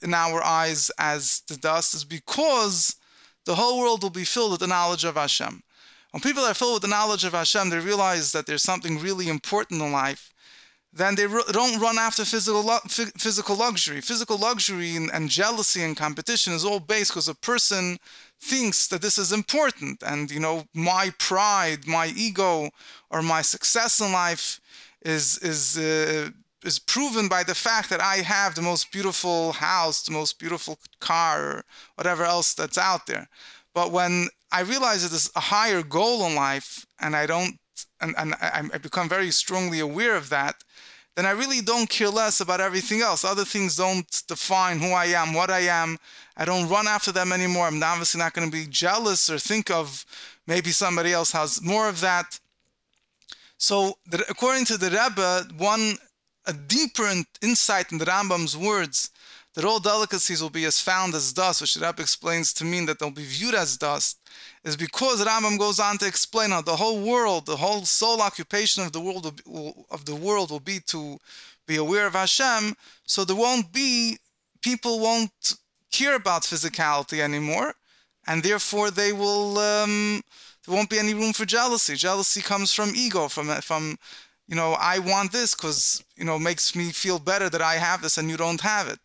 in 0.02 0.12
our 0.12 0.42
eyes 0.42 0.90
as 0.99 1.42
the 1.47 1.56
dust 1.56 1.94
is 1.94 2.02
because 2.04 2.97
the 3.44 3.54
whole 3.54 3.78
world 3.78 4.02
will 4.02 4.10
be 4.10 4.24
filled 4.24 4.52
with 4.52 4.60
the 4.60 4.66
knowledge 4.66 5.04
of 5.04 5.16
Hashem. 5.16 5.62
When 6.10 6.20
people 6.20 6.44
are 6.44 6.54
filled 6.54 6.74
with 6.74 6.82
the 6.82 6.88
knowledge 6.88 7.24
of 7.24 7.32
Hashem, 7.32 7.70
they 7.70 7.78
realize 7.78 8.32
that 8.32 8.46
there's 8.46 8.62
something 8.62 8.98
really 9.00 9.28
important 9.28 9.82
in 9.82 9.92
life. 9.92 10.32
Then 10.92 11.16
they 11.16 11.26
don't 11.26 11.80
run 11.80 11.98
after 11.98 12.24
physical 12.24 12.62
physical 13.18 13.56
luxury. 13.56 14.00
Physical 14.00 14.38
luxury 14.38 14.94
and, 14.94 15.10
and 15.12 15.28
jealousy 15.28 15.82
and 15.82 15.96
competition 15.96 16.52
is 16.52 16.64
all 16.64 16.78
based 16.78 17.10
because 17.10 17.26
a 17.26 17.34
person 17.34 17.98
thinks 18.40 18.86
that 18.86 19.02
this 19.02 19.18
is 19.18 19.32
important, 19.32 20.04
and 20.06 20.30
you 20.30 20.38
know 20.38 20.66
my 20.72 21.12
pride, 21.18 21.88
my 21.88 22.12
ego, 22.16 22.70
or 23.10 23.22
my 23.22 23.42
success 23.42 24.00
in 24.00 24.12
life 24.12 24.60
is 25.02 25.38
is 25.38 25.76
uh, 25.76 26.30
is 26.64 26.78
proven 26.78 27.28
by 27.28 27.42
the 27.42 27.54
fact 27.54 27.90
that 27.90 28.00
I 28.00 28.16
have 28.16 28.54
the 28.54 28.62
most 28.62 28.90
beautiful 28.90 29.52
house, 29.52 30.02
the 30.02 30.12
most 30.12 30.38
beautiful 30.38 30.78
car, 30.99 31.42
or 31.42 31.64
whatever 31.94 32.25
else 32.25 32.54
that's 32.54 32.78
out 32.78 33.06
there. 33.06 33.28
But 33.75 33.92
when 33.92 34.28
I 34.50 34.62
realize 34.62 35.02
that 35.02 35.11
there's 35.11 35.30
a 35.37 35.40
higher 35.40 35.83
goal 35.83 36.26
in 36.26 36.35
life, 36.35 36.87
and 37.00 37.14
I 37.14 37.26
don't, 37.26 37.59
and, 38.00 38.14
and 38.16 38.35
I, 38.40 38.78
become 38.78 39.09
very 39.09 39.30
strongly 39.30 39.80
aware 39.80 40.16
of 40.16 40.30
that, 40.30 40.62
then 41.16 41.26
I 41.26 41.30
really 41.33 41.61
don't 41.61 41.88
care 41.88 42.09
less 42.09 42.40
about 42.40 42.61
everything 42.61 43.00
else. 43.00 43.25
Other 43.25 43.44
things 43.44 43.76
don't 43.76 44.23
define 44.26 44.80
who 44.80 44.90
I 44.90 45.06
am, 45.06 45.33
what 45.33 45.50
I 45.50 45.61
am. 45.61 45.99
I 46.37 46.44
don't 46.44 46.68
run 46.68 46.88
after 46.88 47.12
them 47.12 47.33
anymore. 47.33 47.66
I'm 47.66 47.83
obviously 47.83 48.18
not 48.18 48.33
going 48.33 48.50
to 48.50 48.56
be 48.56 48.66
jealous 48.68 49.30
or 49.30 49.38
think 49.38 49.71
of 49.71 50.04
maybe 50.47 50.71
somebody 50.71 51.12
else 51.12 51.33
has 51.33 51.62
more 51.62 51.88
of 51.88 52.00
that. 52.00 52.40
So, 53.59 53.99
according 54.28 54.64
to 54.66 54.76
the 54.76 54.90
Rebbe, 54.90 55.54
one 55.56 55.97
a 56.46 56.52
deeper 56.52 57.10
insight 57.42 57.92
in 57.92 57.98
the 57.98 58.04
Rambam's 58.04 58.56
words 58.56 59.10
that 59.54 59.64
all 59.64 59.78
delicacies 59.78 60.42
will 60.42 60.50
be 60.50 60.64
as 60.64 60.80
found 60.80 61.14
as 61.14 61.32
dust, 61.32 61.60
which 61.60 61.74
the 61.74 61.94
explains 61.98 62.52
to 62.52 62.64
mean 62.64 62.86
that 62.86 62.98
they'll 62.98 63.10
be 63.10 63.24
viewed 63.24 63.54
as 63.54 63.76
dust, 63.76 64.18
is 64.64 64.76
because 64.76 65.24
Rambam 65.24 65.58
goes 65.58 65.78
on 65.78 65.96
to 65.98 66.06
explain 66.06 66.50
how 66.50 66.60
the 66.60 66.76
whole 66.76 67.00
world, 67.00 67.46
the 67.46 67.56
whole 67.56 67.84
sole 67.84 68.20
occupation 68.20 68.82
of 68.82 68.92
the 68.92 69.00
world 69.00 69.40
will, 69.46 69.86
of 69.90 70.04
the 70.04 70.16
world 70.16 70.50
will 70.50 70.60
be 70.60 70.80
to 70.86 71.18
be 71.66 71.76
aware 71.76 72.06
of 72.06 72.14
Hashem. 72.14 72.74
So 73.06 73.24
there 73.24 73.36
won't 73.36 73.72
be 73.72 74.18
people 74.60 74.98
won't 74.98 75.54
care 75.92 76.16
about 76.16 76.42
physicality 76.42 77.20
anymore, 77.20 77.74
and 78.26 78.42
therefore 78.42 78.90
they 78.90 79.12
will. 79.12 79.58
Um, 79.58 80.22
there 80.66 80.74
won't 80.74 80.90
be 80.90 80.98
any 80.98 81.12
room 81.14 81.34
for 81.34 81.44
jealousy. 81.44 81.94
Jealousy 81.94 82.40
comes 82.40 82.72
from 82.72 82.92
ego, 82.96 83.28
from 83.28 83.48
from 83.60 83.98
you 84.46 84.56
know, 84.56 84.76
I 84.78 84.98
want 84.98 85.32
this 85.32 85.54
because 85.54 86.04
you 86.16 86.24
know 86.24 86.38
makes 86.38 86.74
me 86.76 86.90
feel 86.90 87.18
better 87.18 87.48
that 87.48 87.62
I 87.62 87.74
have 87.74 88.02
this 88.02 88.18
and 88.18 88.30
you 88.30 88.36
don't 88.36 88.60
have 88.60 88.88
it 88.88 89.00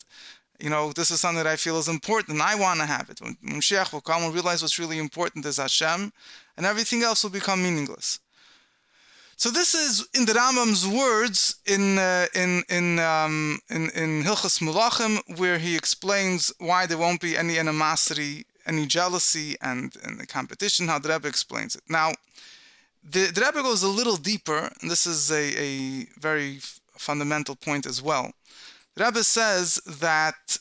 you 0.59 0.69
know, 0.69 0.91
this 0.91 1.09
is 1.09 1.21
something 1.21 1.41
that 1.41 1.47
I 1.47 1.55
feel 1.55 1.77
is 1.77 1.87
important 1.87 2.41
I 2.41 2.55
want 2.55 2.79
to 2.79 2.85
have 2.85 3.09
it. 3.09 3.21
When 3.21 3.35
Mashiach 3.35 3.93
will 3.93 4.01
come 4.01 4.23
and 4.23 4.33
realize 4.33 4.61
what's 4.61 4.77
really 4.77 4.99
important 4.99 5.45
is 5.45 5.57
Hashem, 5.57 6.11
and 6.57 6.65
everything 6.65 7.01
else 7.01 7.23
will 7.23 7.31
become 7.31 7.63
meaningless. 7.63 8.19
So 9.37 9.49
this 9.49 9.73
is 9.73 10.05
in 10.13 10.25
the 10.25 10.33
Rambam's 10.33 10.85
words 10.85 11.55
in 11.65 11.97
uh, 11.97 12.25
in 12.35 12.63
in 12.69 12.99
um, 12.99 13.59
in 13.69 13.89
in 13.91 14.23
Hilchos 14.23 14.59
Melachim, 14.61 15.21
where 15.39 15.57
he 15.57 15.77
explains 15.77 16.51
why 16.57 16.85
there 16.85 16.97
won't 16.97 17.21
be 17.21 17.37
any 17.37 17.57
animosity, 17.57 18.45
any 18.65 18.85
jealousy, 18.85 19.55
and, 19.61 19.95
and 20.03 20.19
the 20.19 20.27
competition. 20.27 20.89
How 20.89 20.99
the 20.99 21.07
Rebbe 21.07 21.29
explains 21.29 21.73
it. 21.73 21.83
Now, 21.87 22.11
the, 23.03 23.31
the 23.31 23.41
Rebbe 23.41 23.63
goes 23.63 23.83
a 23.83 23.87
little 23.87 24.17
deeper, 24.17 24.69
and 24.81 24.89
this 24.89 25.05
is 25.05 25.31
a, 25.31 25.59
a 25.59 26.07
very 26.19 26.59
fundamental 26.97 27.55
point 27.55 27.85
as 27.85 28.01
well. 28.01 28.31
The 28.95 29.05
Rebbe 29.05 29.23
says 29.23 29.75
that 29.85 30.57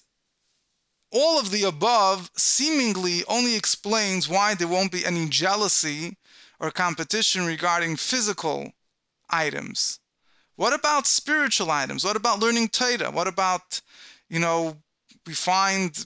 all 1.10 1.38
of 1.38 1.50
the 1.50 1.64
above 1.64 2.30
seemingly 2.36 3.24
only 3.28 3.56
explains 3.56 4.28
why 4.28 4.54
there 4.54 4.68
won't 4.68 4.92
be 4.92 5.04
any 5.04 5.28
jealousy 5.28 6.16
or 6.60 6.70
competition 6.70 7.46
regarding 7.46 7.96
physical 7.96 8.72
items. 9.30 10.00
What 10.56 10.72
about 10.72 11.06
spiritual 11.06 11.70
items? 11.70 12.04
What 12.04 12.16
about 12.16 12.40
learning 12.40 12.68
Torah? 12.68 13.10
What 13.10 13.28
about, 13.28 13.80
you 14.28 14.40
know, 14.40 14.76
we 15.26 15.34
find 15.34 16.04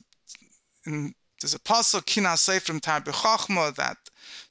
in, 0.87 1.15
there's 1.41 1.55
a 1.55 1.59
pasuk 1.59 2.61
from 2.61 2.81
Tarbi 2.81 3.13
Chachma 3.13 3.75
that 3.75 3.97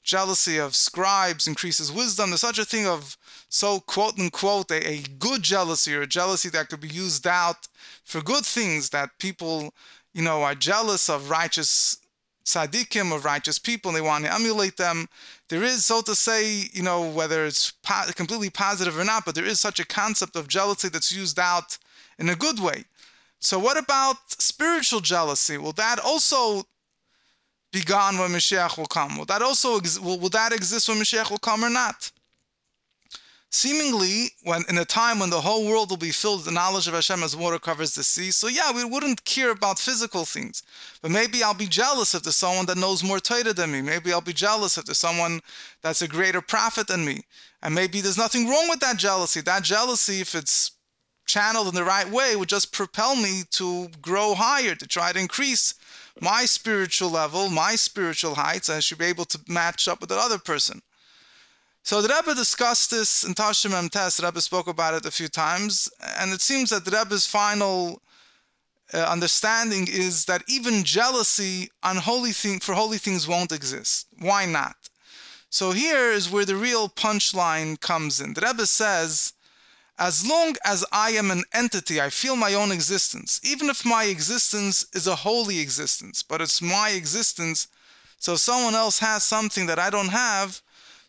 jealousy 0.03 0.57
of 0.57 0.75
scribes 0.75 1.47
increases 1.47 1.91
wisdom. 1.91 2.29
There's 2.29 2.41
such 2.41 2.59
a 2.59 2.65
thing 2.65 2.87
of 2.87 3.17
so 3.49 3.79
quote 3.79 4.19
unquote 4.19 4.71
a, 4.71 4.87
a 4.87 5.01
good 5.19 5.43
jealousy 5.43 5.95
or 5.95 6.01
a 6.01 6.07
jealousy 6.07 6.49
that 6.49 6.69
could 6.69 6.81
be 6.81 6.87
used 6.87 7.27
out 7.27 7.67
for 8.03 8.21
good 8.21 8.45
things 8.45 8.89
that 8.89 9.17
people, 9.19 9.73
you 10.13 10.21
know, 10.21 10.43
are 10.43 10.55
jealous 10.55 11.09
of 11.09 11.29
righteous 11.29 11.97
tzaddikim, 12.45 13.13
of 13.15 13.25
righteous 13.25 13.59
people, 13.59 13.89
and 13.89 13.97
they 13.97 14.01
want 14.01 14.25
to 14.25 14.33
emulate 14.33 14.77
them. 14.77 15.07
There 15.49 15.63
is, 15.63 15.85
so 15.85 16.01
to 16.01 16.15
say, 16.15 16.65
you 16.73 16.81
know, 16.81 17.07
whether 17.07 17.45
it's 17.45 17.71
po- 17.83 18.11
completely 18.15 18.49
positive 18.49 18.97
or 18.97 19.05
not, 19.05 19.25
but 19.25 19.35
there 19.35 19.45
is 19.45 19.59
such 19.59 19.79
a 19.79 19.85
concept 19.85 20.35
of 20.35 20.47
jealousy 20.47 20.89
that's 20.89 21.11
used 21.11 21.39
out 21.39 21.77
in 22.17 22.29
a 22.29 22.35
good 22.35 22.59
way. 22.59 22.85
So, 23.39 23.57
what 23.57 23.77
about 23.77 24.17
spiritual 24.27 24.99
jealousy? 24.99 25.57
Well, 25.57 25.71
that 25.73 25.99
also 25.99 26.63
be 27.71 27.81
gone 27.81 28.17
when 28.17 28.31
Mashiach 28.31 28.77
will 28.77 28.85
come? 28.85 29.17
Will 29.17 29.25
that 29.25 29.41
also 29.41 29.77
ex- 29.77 29.99
will, 29.99 30.19
will 30.19 30.29
that 30.29 30.53
exist 30.53 30.89
when 30.89 30.97
Mashiach 30.97 31.29
will 31.29 31.37
come 31.37 31.63
or 31.63 31.69
not? 31.69 32.11
Seemingly, 33.53 34.29
when 34.43 34.63
in 34.69 34.77
a 34.77 34.85
time 34.85 35.19
when 35.19 35.29
the 35.29 35.41
whole 35.41 35.67
world 35.67 35.89
will 35.89 35.97
be 35.97 36.11
filled 36.11 36.39
with 36.39 36.45
the 36.45 36.53
knowledge 36.53 36.87
of 36.87 36.93
Hashem 36.93 37.21
as 37.21 37.35
water 37.35 37.59
covers 37.59 37.93
the 37.93 38.03
sea, 38.03 38.31
so 38.31 38.47
yeah, 38.47 38.71
we 38.71 38.85
wouldn't 38.85 39.25
care 39.25 39.51
about 39.51 39.77
physical 39.77 40.23
things. 40.23 40.63
But 41.01 41.11
maybe 41.11 41.43
I'll 41.43 41.53
be 41.53 41.67
jealous 41.67 42.15
if 42.15 42.23
there's 42.23 42.37
someone 42.37 42.65
that 42.67 42.77
knows 42.77 43.03
more 43.03 43.19
Torah 43.19 43.51
than 43.51 43.73
me. 43.73 43.81
Maybe 43.81 44.13
I'll 44.13 44.21
be 44.21 44.31
jealous 44.31 44.77
if 44.77 44.85
there's 44.85 44.99
someone 44.99 45.41
that's 45.81 46.01
a 46.01 46.07
greater 46.07 46.39
prophet 46.39 46.87
than 46.87 47.03
me. 47.03 47.23
And 47.61 47.75
maybe 47.75 47.99
there's 47.99 48.17
nothing 48.17 48.47
wrong 48.47 48.69
with 48.69 48.79
that 48.79 48.95
jealousy. 48.95 49.41
That 49.41 49.63
jealousy, 49.63 50.21
if 50.21 50.33
it's 50.33 50.71
channeled 51.31 51.67
in 51.67 51.75
the 51.75 51.83
right 51.95 52.09
way, 52.09 52.35
would 52.35 52.49
just 52.49 52.73
propel 52.73 53.15
me 53.15 53.43
to 53.51 53.87
grow 54.01 54.35
higher, 54.35 54.75
to 54.75 54.87
try 54.87 55.11
to 55.11 55.19
increase 55.19 55.75
my 56.19 56.45
spiritual 56.45 57.09
level, 57.09 57.49
my 57.49 57.75
spiritual 57.75 58.35
heights, 58.35 58.67
and 58.69 58.77
I 58.77 58.81
should 58.81 58.97
be 58.97 59.05
able 59.05 59.25
to 59.25 59.39
match 59.47 59.87
up 59.87 60.01
with 60.01 60.09
that 60.09 60.19
other 60.19 60.39
person. 60.39 60.81
So 61.83 62.01
the 62.01 62.13
Rebbe 62.13 62.35
discussed 62.35 62.91
this 62.91 63.23
in 63.23 63.33
Tashim 63.33 63.73
M. 63.73 63.89
Test. 63.89 64.17
The 64.17 64.25
Rebbe 64.27 64.41
spoke 64.41 64.67
about 64.67 64.93
it 64.93 65.05
a 65.05 65.11
few 65.19 65.27
times, 65.27 65.89
and 66.19 66.31
it 66.31 66.41
seems 66.41 66.69
that 66.69 66.85
the 66.85 66.91
Rebbe's 66.91 67.25
final 67.25 68.01
uh, 68.93 68.97
understanding 68.97 69.87
is 69.89 70.25
that 70.25 70.43
even 70.47 70.83
jealousy 70.83 71.69
on 71.81 71.95
holy 71.95 72.33
thing 72.33 72.59
for 72.59 72.73
holy 72.73 72.97
things 72.97 73.27
won't 73.27 73.51
exist. 73.51 74.07
Why 74.19 74.45
not? 74.45 74.75
So 75.49 75.71
here 75.71 76.11
is 76.11 76.31
where 76.31 76.45
the 76.45 76.55
real 76.55 76.87
punchline 76.89 77.79
comes 77.79 78.21
in. 78.21 78.33
The 78.33 78.41
Rebbe 78.41 78.65
says, 78.65 79.33
as 80.01 80.27
long 80.27 80.55
as 80.65 80.83
I 80.91 81.11
am 81.11 81.29
an 81.29 81.43
entity, 81.53 82.01
I 82.01 82.09
feel 82.09 82.35
my 82.35 82.55
own 82.55 82.71
existence, 82.71 83.39
even 83.43 83.69
if 83.69 83.85
my 83.85 84.05
existence 84.05 84.83
is 84.93 85.05
a 85.05 85.15
holy 85.15 85.59
existence, 85.59 86.23
but 86.23 86.41
it's 86.41 86.59
my 86.59 86.89
existence. 86.89 87.67
So 88.17 88.35
someone 88.35 88.73
else 88.73 88.97
has 88.97 89.23
something 89.23 89.67
that 89.67 89.77
I 89.77 89.91
don't 89.91 90.09
have, 90.09 90.59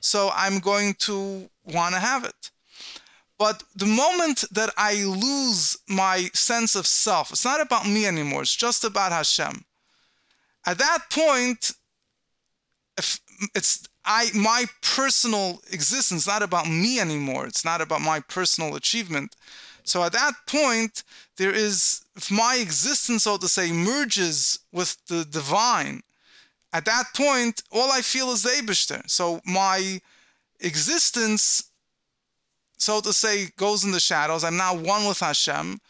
so 0.01 0.31
I'm 0.35 0.59
going 0.59 0.93
to 1.07 1.49
want 1.65 1.95
to 1.95 2.01
have 2.01 2.25
it. 2.27 2.51
But 3.39 3.65
the 3.75 3.87
moment 3.87 4.45
that 4.53 4.69
I 4.77 5.05
lose 5.05 5.79
my 5.89 6.29
sense 6.35 6.77
of 6.77 6.87
self, 6.87 7.31
it's 7.31 7.47
not 7.47 7.63
about 7.63 7.89
me 7.89 8.05
anymore, 8.05 8.43
it's 8.43 8.55
just 8.55 8.85
about 8.85 9.11
Hashem. 9.11 9.65
At 10.67 10.77
that 10.77 11.05
point, 11.11 11.73
it's 13.55 13.89
I 14.05 14.31
my 14.35 14.67
personal 14.83 15.61
existence, 15.71 16.27
not 16.27 16.43
about 16.43 16.69
me 16.69 16.99
anymore. 16.99 17.47
It's 17.47 17.65
not 17.65 17.81
about 17.81 18.01
my 18.01 18.21
personal 18.21 18.75
achievement. 18.75 19.37
So 19.85 20.03
at 20.05 20.13
that 20.13 20.33
point, 20.47 21.03
there 21.37 21.55
is 21.55 22.05
if 22.17 22.31
my 22.31 22.57
existence, 22.61 23.25
so 23.25 23.37
to 23.37 23.49
say, 23.49 23.73
merges 23.73 24.59
with 24.73 24.97
the 25.07 25.25
divine, 25.25 26.03
at 26.73 26.85
that 26.87 27.05
point, 27.15 27.63
all 27.71 27.91
I 27.91 28.01
feel 28.01 28.31
is 28.31 28.43
the 28.43 28.51
Eibishter. 28.51 29.09
So 29.09 29.41
my 29.45 30.01
existence, 30.61 31.71
so 32.79 33.01
to 33.01 33.13
say, 33.13 33.49
goes 33.57 33.85
in 33.85 33.93
the 33.93 34.01
shadows. 34.01 34.45
I'm 34.45 34.57
now 34.57 34.75
one 34.75 35.07
with 35.07 35.21
Hashem. 35.21 35.81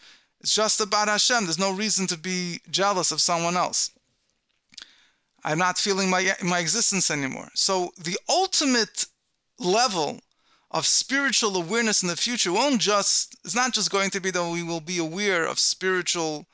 It's 0.40 0.54
just 0.54 0.80
about 0.80 1.08
Hashem. 1.08 1.44
There's 1.44 1.58
no 1.58 1.72
reason 1.72 2.06
to 2.08 2.18
be 2.18 2.60
jealous 2.70 3.12
of 3.12 3.20
someone 3.20 3.56
else. 3.56 3.90
I'm 5.44 5.58
not 5.58 5.78
feeling 5.78 6.10
my 6.10 6.32
my 6.42 6.58
existence 6.60 7.10
anymore. 7.10 7.50
So 7.54 7.92
the 7.98 8.18
ultimate 8.28 9.06
level 9.58 10.20
of 10.70 10.86
spiritual 10.86 11.56
awareness 11.56 12.02
in 12.02 12.08
the 12.08 12.16
future 12.16 12.52
won't 12.52 12.80
just 12.80 13.36
it's 13.44 13.54
not 13.54 13.72
just 13.72 13.90
going 13.90 14.10
to 14.10 14.20
be 14.20 14.30
that 14.30 14.50
we 14.50 14.62
will 14.62 14.80
be 14.80 14.98
aware 14.98 15.44
of 15.46 15.58
spiritual 15.58 16.46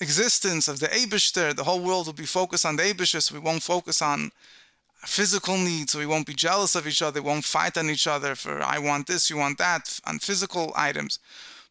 existence 0.00 0.68
of 0.68 0.78
the 0.78 0.88
Abishter, 0.88 1.54
the 1.54 1.64
whole 1.64 1.80
world 1.80 2.06
will 2.06 2.12
be 2.12 2.26
focused 2.26 2.66
on 2.66 2.76
the 2.76 2.82
Abishter, 2.82 3.22
so 3.22 3.34
we 3.34 3.40
won't 3.40 3.62
focus 3.62 4.02
on 4.02 4.30
physical 4.96 5.56
needs, 5.56 5.92
so 5.92 5.98
we 5.98 6.06
won't 6.06 6.26
be 6.26 6.34
jealous 6.34 6.74
of 6.74 6.86
each 6.86 7.02
other, 7.02 7.22
we 7.22 7.28
won't 7.28 7.44
fight 7.44 7.76
on 7.78 7.88
each 7.88 8.06
other 8.06 8.34
for 8.34 8.62
I 8.62 8.78
want 8.78 9.06
this, 9.06 9.30
you 9.30 9.36
want 9.36 9.58
that, 9.58 9.98
on 10.04 10.18
physical 10.18 10.72
items. 10.76 11.18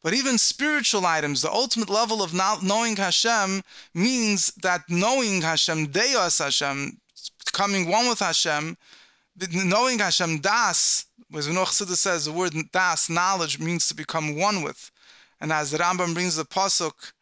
But 0.06 0.14
even 0.14 0.38
spiritual 0.38 1.04
items, 1.04 1.42
the 1.42 1.52
ultimate 1.52 1.90
level 1.90 2.22
of 2.22 2.32
knowing 2.32 2.96
Hashem 2.96 3.64
means 3.96 4.54
that 4.62 4.84
knowing 4.88 5.42
Hashem, 5.42 5.88
Deus 5.88 6.38
Hashem, 6.38 7.00
becoming 7.44 7.90
one 7.90 8.08
with 8.08 8.20
Hashem, 8.20 8.78
knowing 9.52 9.98
Hashem, 9.98 10.42
Das, 10.42 11.08
as 11.36 11.48
Noach 11.48 11.88
says, 11.88 12.26
the 12.26 12.32
word 12.32 12.54
Das, 12.72 13.10
knowledge, 13.10 13.58
means 13.58 13.88
to 13.88 13.96
become 13.96 14.38
one 14.38 14.62
with. 14.62 14.92
And 15.42 15.52
as 15.52 15.72
the 15.72 15.80
Rambam 15.80 16.14
brings 16.14 16.36
the 16.36 16.46
Pasuk, 16.46 17.14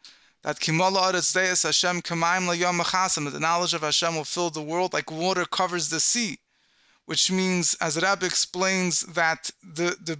that 0.41 0.59
Kimola 0.59 1.13
Aretz 1.13 1.33
Deus 1.33 1.63
Hashem 1.63 2.01
Kamaim 2.01 2.49
Layom 2.49 2.81
Mechasim, 2.81 3.23
that 3.23 3.31
the 3.31 3.39
knowledge 3.39 3.73
of 3.73 3.79
Hashem 3.79 4.13
will 4.13 4.25
fill 4.25 4.49
the 4.49 4.61
world 4.61 4.91
like 4.91 5.09
water 5.09 5.45
covers 5.45 5.87
the 5.87 6.01
sea, 6.01 6.39
which 7.05 7.31
means, 7.31 7.75
as 7.79 7.95
the 7.95 8.01
Rabbi 8.01 8.25
explains, 8.25 9.03
that 9.03 9.51
the, 9.63 9.95
the 10.03 10.19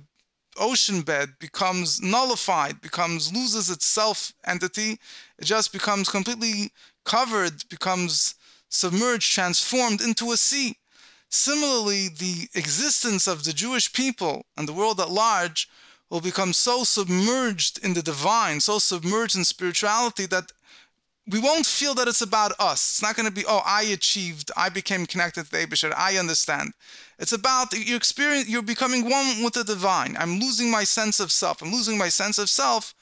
ocean 0.58 1.02
bed 1.02 1.30
becomes 1.40 2.02
nullified, 2.02 2.82
becomes 2.82 3.34
loses 3.34 3.70
its 3.70 3.86
self 3.86 4.34
entity, 4.46 5.00
it 5.38 5.46
just 5.46 5.74
becomes 5.74 6.10
completely 6.10 6.72
covered, 7.06 7.68
becomes 7.70 8.36
submerged, 8.70 9.32
transformed 9.32 10.02
into 10.02 10.32
a 10.32 10.38
sea. 10.38 10.78
Similarly, 11.30 12.10
the 12.10 12.48
existence 12.54 13.28
of 13.28 13.44
the 13.44 13.54
Jewish 13.54 13.92
people 13.92 14.46
and 14.56 14.68
the 14.68 14.74
world 14.74 15.00
at 15.00 15.10
large 15.10 15.68
will 16.10 16.22
become 16.22 16.54
so 16.54 16.84
submerged 16.84 17.84
in 17.84 17.96
the 17.96 18.04
divine, 18.04 18.60
so 18.60 18.78
submerged 18.78 19.36
in 19.36 19.44
spirituality 19.44 20.28
that 20.28 20.52
we 21.28 21.40
won't 21.40 21.66
feel 21.66 21.94
that 21.96 22.08
it's 22.08 22.22
about 22.22 22.52
us. 22.60 22.80
It's 22.80 23.02
not 23.02 23.16
going 23.16 23.28
to 23.28 23.32
be, 23.32 23.46
oh, 23.48 23.62
I 23.66 23.84
achieved, 23.84 24.52
I 24.58 24.70
became 24.70 25.06
connected 25.06 25.46
to 25.46 25.52
the 25.52 25.58
Abishter, 25.66 25.94
I 25.96 26.18
understand. 26.18 26.74
It's 27.18 27.32
about 27.32 27.72
your 27.74 27.96
experience, 27.96 28.50
you're 28.50 28.62
becoming 28.62 29.10
one 29.10 29.44
with 29.44 29.54
the 29.54 29.64
divine. 29.64 30.18
I'm 30.20 30.40
losing 30.40 30.70
my 30.70 30.84
sense 30.84 31.20
of 31.20 31.32
self. 31.32 31.62
I'm 31.62 31.72
losing 31.72 31.98
my 31.98 32.10
sense 32.10 32.38
of 32.38 32.50
self. 32.50 32.94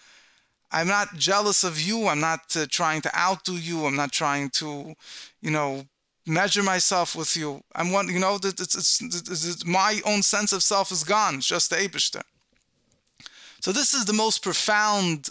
I'm 0.71 0.87
not 0.87 1.15
jealous 1.17 1.63
of 1.63 1.81
you. 1.81 2.07
I'm 2.07 2.19
not 2.19 2.55
uh, 2.55 2.65
trying 2.69 3.01
to 3.01 3.17
outdo 3.17 3.53
you. 3.53 3.85
I'm 3.85 3.95
not 3.95 4.11
trying 4.11 4.49
to, 4.51 4.93
you 5.41 5.51
know, 5.51 5.85
measure 6.25 6.63
myself 6.63 7.15
with 7.15 7.35
you. 7.35 7.61
I'm 7.75 7.91
one, 7.91 8.07
you 8.07 8.19
know, 8.19 8.37
that 8.37 8.59
it's, 8.59 8.75
it's, 8.75 9.01
it's, 9.01 9.45
it's, 9.45 9.65
my 9.65 9.99
own 10.05 10.21
sense 10.21 10.53
of 10.53 10.63
self 10.63 10.91
is 10.91 11.03
gone. 11.03 11.35
It's 11.35 11.47
just 11.47 11.71
the 11.71 11.77
Abishter. 11.77 12.21
So 13.59 13.71
this 13.71 13.93
is 13.93 14.05
the 14.05 14.13
most 14.13 14.43
profound 14.43 15.29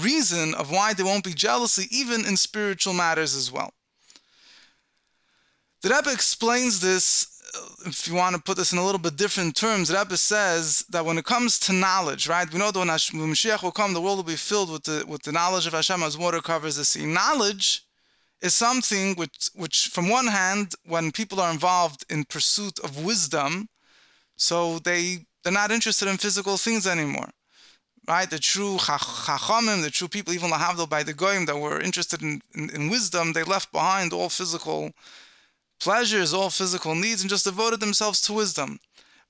reason 0.00 0.54
of 0.54 0.70
why 0.70 0.92
there 0.92 1.06
won't 1.06 1.24
be 1.24 1.34
jealousy, 1.34 1.86
even 1.90 2.26
in 2.26 2.36
spiritual 2.36 2.94
matters 2.94 3.34
as 3.34 3.50
well. 3.50 3.72
The 5.82 5.88
Rebbe 5.88 6.12
explains 6.12 6.80
this 6.80 7.40
uh, 7.56 7.88
if 7.88 8.06
you 8.06 8.14
want 8.14 8.36
to 8.36 8.42
put 8.42 8.56
this 8.56 8.72
in 8.72 8.78
a 8.78 8.84
little 8.84 9.00
bit 9.00 9.16
different 9.16 9.56
terms, 9.56 9.88
the 9.88 9.98
Rebbe 9.98 10.16
says 10.16 10.84
that 10.90 11.04
when 11.04 11.18
it 11.18 11.24
comes 11.24 11.58
to 11.60 11.72
knowledge, 11.72 12.28
right? 12.28 12.50
We 12.52 12.58
know 12.58 12.70
that 12.70 12.78
when, 12.78 12.88
Mashiach 12.88 13.62
will 13.62 13.72
come, 13.72 13.92
the 13.92 14.00
world 14.00 14.18
will 14.18 14.24
be 14.24 14.36
filled 14.36 14.70
with 14.70 14.84
the 14.84 15.04
with 15.08 15.22
the 15.22 15.32
knowledge 15.32 15.66
of 15.66 15.72
Hashem 15.72 16.02
as 16.02 16.18
water 16.18 16.40
covers 16.40 16.76
the 16.76 16.84
sea. 16.84 17.06
Knowledge 17.06 17.82
is 18.40 18.54
something 18.54 19.14
which, 19.16 19.50
which, 19.54 19.88
from 19.88 20.08
one 20.08 20.26
hand, 20.28 20.74
when 20.84 21.12
people 21.12 21.40
are 21.40 21.50
involved 21.50 22.04
in 22.08 22.24
pursuit 22.24 22.78
of 22.80 23.04
wisdom, 23.04 23.68
so 24.36 24.78
they 24.78 25.26
they're 25.42 25.52
not 25.52 25.70
interested 25.70 26.08
in 26.08 26.18
physical 26.18 26.56
things 26.56 26.86
anymore, 26.86 27.30
right? 28.08 28.28
The 28.28 28.38
true 28.38 28.76
chachamim, 28.76 29.82
the 29.82 29.90
true 29.90 30.08
people, 30.08 30.32
even 30.32 30.50
lahavdil 30.50 30.88
by 30.88 31.02
the 31.02 31.12
goyim 31.12 31.46
that 31.46 31.58
were 31.58 31.80
interested 31.80 32.22
in, 32.22 32.42
in, 32.54 32.70
in 32.70 32.90
wisdom, 32.90 33.32
they 33.32 33.42
left 33.44 33.72
behind 33.72 34.12
all 34.12 34.28
physical 34.28 34.90
pleasures, 35.80 36.34
all 36.34 36.50
physical 36.50 36.94
needs, 36.94 37.22
and 37.22 37.30
just 37.30 37.44
devoted 37.44 37.80
themselves 37.80 38.20
to 38.22 38.32
wisdom. 38.32 38.78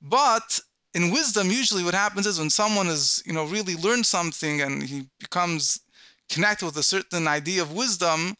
But 0.02 0.60
in 0.94 1.10
wisdom, 1.10 1.48
usually 1.48 1.84
what 1.84 1.94
happens 1.94 2.26
is 2.26 2.38
when 2.38 2.50
someone 2.50 2.86
has, 2.86 3.22
you 3.24 3.32
know, 3.32 3.44
really 3.44 3.76
learned 3.76 4.06
something 4.06 4.60
and 4.60 4.82
he 4.82 5.06
becomes 5.18 5.80
connected 6.28 6.66
with 6.66 6.76
a 6.76 6.82
certain 6.82 7.28
idea 7.28 7.62
of 7.62 7.72
wisdom, 7.72 8.34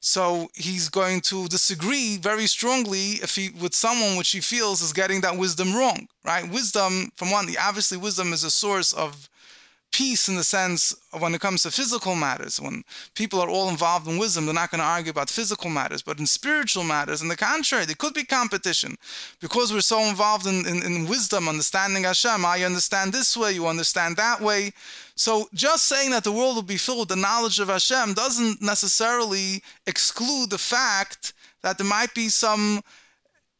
so 0.00 0.48
he's 0.54 0.90
going 0.90 1.22
to 1.22 1.48
disagree 1.48 2.18
very 2.18 2.46
strongly 2.46 3.12
if 3.22 3.36
he 3.36 3.48
with 3.58 3.74
someone 3.74 4.16
which 4.16 4.32
he 4.32 4.40
feels 4.40 4.82
is 4.82 4.92
getting 4.92 5.22
that 5.22 5.38
wisdom 5.38 5.74
wrong, 5.74 6.06
right? 6.24 6.46
Wisdom, 6.50 7.10
from 7.16 7.30
one, 7.30 7.48
obviously 7.58 7.96
wisdom 7.96 8.34
is 8.34 8.44
a 8.44 8.50
source 8.50 8.92
of 8.92 9.30
peace 9.94 10.28
in 10.28 10.34
the 10.34 10.42
sense 10.42 10.92
when 11.20 11.36
it 11.36 11.40
comes 11.40 11.62
to 11.62 11.70
physical 11.70 12.16
matters. 12.16 12.60
When 12.60 12.82
people 13.14 13.40
are 13.40 13.48
all 13.48 13.68
involved 13.68 14.08
in 14.08 14.18
wisdom, 14.18 14.44
they're 14.44 14.52
not 14.52 14.72
going 14.72 14.80
to 14.80 14.84
argue 14.84 15.12
about 15.12 15.30
physical 15.30 15.70
matters. 15.70 16.02
But 16.02 16.18
in 16.18 16.26
spiritual 16.26 16.82
matters, 16.82 17.22
on 17.22 17.28
the 17.28 17.36
contrary, 17.36 17.84
there 17.84 17.94
could 17.94 18.12
be 18.12 18.24
competition. 18.24 18.96
Because 19.40 19.72
we're 19.72 19.82
so 19.82 20.00
involved 20.00 20.48
in, 20.48 20.66
in, 20.66 20.82
in 20.82 21.08
wisdom, 21.08 21.48
understanding 21.48 22.02
Hashem, 22.02 22.44
ah, 22.44 22.54
I 22.54 22.64
understand 22.64 23.12
this 23.12 23.36
way, 23.36 23.52
you 23.52 23.68
understand 23.68 24.16
that 24.16 24.40
way. 24.40 24.72
So 25.14 25.48
just 25.54 25.84
saying 25.84 26.10
that 26.10 26.24
the 26.24 26.32
world 26.32 26.56
will 26.56 26.62
be 26.62 26.76
filled 26.76 26.98
with 26.98 27.08
the 27.10 27.16
knowledge 27.16 27.60
of 27.60 27.68
Hashem 27.68 28.14
doesn't 28.14 28.60
necessarily 28.60 29.62
exclude 29.86 30.50
the 30.50 30.58
fact 30.58 31.34
that 31.62 31.78
there 31.78 31.86
might 31.86 32.12
be 32.14 32.28
some 32.28 32.82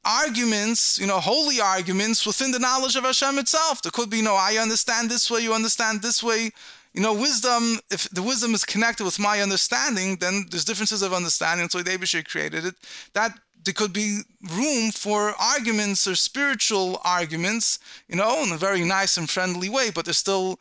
arguments, 0.04 0.98
you 0.98 1.06
know, 1.06 1.20
holy 1.20 1.60
arguments 1.60 2.26
within 2.26 2.50
the 2.50 2.58
knowledge 2.58 2.96
of 2.96 3.04
Hashem 3.04 3.38
itself. 3.38 3.82
There 3.82 3.92
could 3.92 4.10
be, 4.10 4.18
you 4.18 4.22
know, 4.22 4.36
I 4.36 4.56
understand 4.60 5.10
this 5.10 5.30
way, 5.30 5.40
you 5.40 5.52
understand 5.52 6.02
this 6.02 6.22
way. 6.22 6.50
You 6.92 7.02
know, 7.02 7.12
wisdom, 7.12 7.80
if 7.90 8.08
the 8.10 8.22
wisdom 8.22 8.54
is 8.54 8.64
connected 8.64 9.04
with 9.04 9.18
my 9.18 9.40
understanding, 9.40 10.16
then 10.16 10.46
there's 10.50 10.64
differences 10.64 11.02
of 11.02 11.12
understanding. 11.12 11.68
So 11.68 11.80
Abishter 11.80 12.24
created 12.24 12.64
it. 12.64 12.74
That 13.14 13.36
there 13.64 13.74
could 13.74 13.92
be 13.92 14.20
room 14.52 14.92
for 14.92 15.34
arguments 15.40 16.06
or 16.06 16.14
spiritual 16.14 17.00
arguments, 17.04 17.78
you 18.08 18.16
know, 18.16 18.44
in 18.44 18.52
a 18.52 18.56
very 18.56 18.84
nice 18.84 19.16
and 19.16 19.28
friendly 19.28 19.68
way, 19.68 19.90
but 19.90 20.04
there's 20.04 20.18
still 20.18 20.60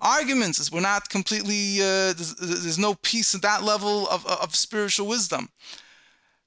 arguments. 0.00 0.70
We're 0.70 0.80
not 0.80 1.08
completely, 1.08 1.80
uh, 1.80 2.14
there's, 2.14 2.34
there's, 2.36 2.78
no 2.78 2.94
peace 2.94 3.34
at 3.34 3.42
that 3.42 3.62
level 3.62 4.08
of, 4.08 4.26
of 4.26 4.54
spiritual 4.54 5.06
wisdom. 5.06 5.48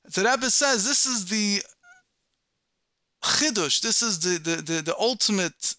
So 0.09 0.23
Rebbe 0.23 0.49
says 0.49 0.85
this 0.85 1.05
is 1.05 1.25
the 1.25 1.61
chidush. 3.27 3.81
This 3.81 4.01
is 4.01 4.19
the 4.19 4.37
the 4.37 4.55
the, 4.61 4.81
the 4.81 4.95
ultimate. 4.99 5.75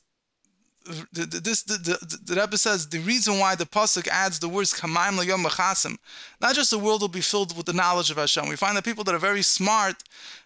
The, 1.12 1.26
the, 1.26 1.40
this 1.40 1.64
the, 1.64 1.76
the, 1.76 2.18
the 2.32 2.40
Rebbe 2.40 2.56
says 2.56 2.88
the 2.88 3.00
reason 3.00 3.38
why 3.38 3.54
the 3.54 3.66
pasuk 3.66 4.08
adds 4.08 4.38
the 4.38 4.48
words 4.48 4.72
kamaim 4.72 5.18
liyom 5.22 5.44
machasim, 5.44 5.98
not 6.40 6.54
just 6.54 6.70
the 6.70 6.78
world 6.78 7.02
will 7.02 7.08
be 7.08 7.20
filled 7.20 7.54
with 7.54 7.66
the 7.66 7.74
knowledge 7.74 8.10
of 8.10 8.16
Hashem. 8.16 8.48
We 8.48 8.56
find 8.56 8.74
that 8.74 8.84
people 8.84 9.04
that 9.04 9.14
are 9.14 9.18
very 9.18 9.42
smart 9.42 9.96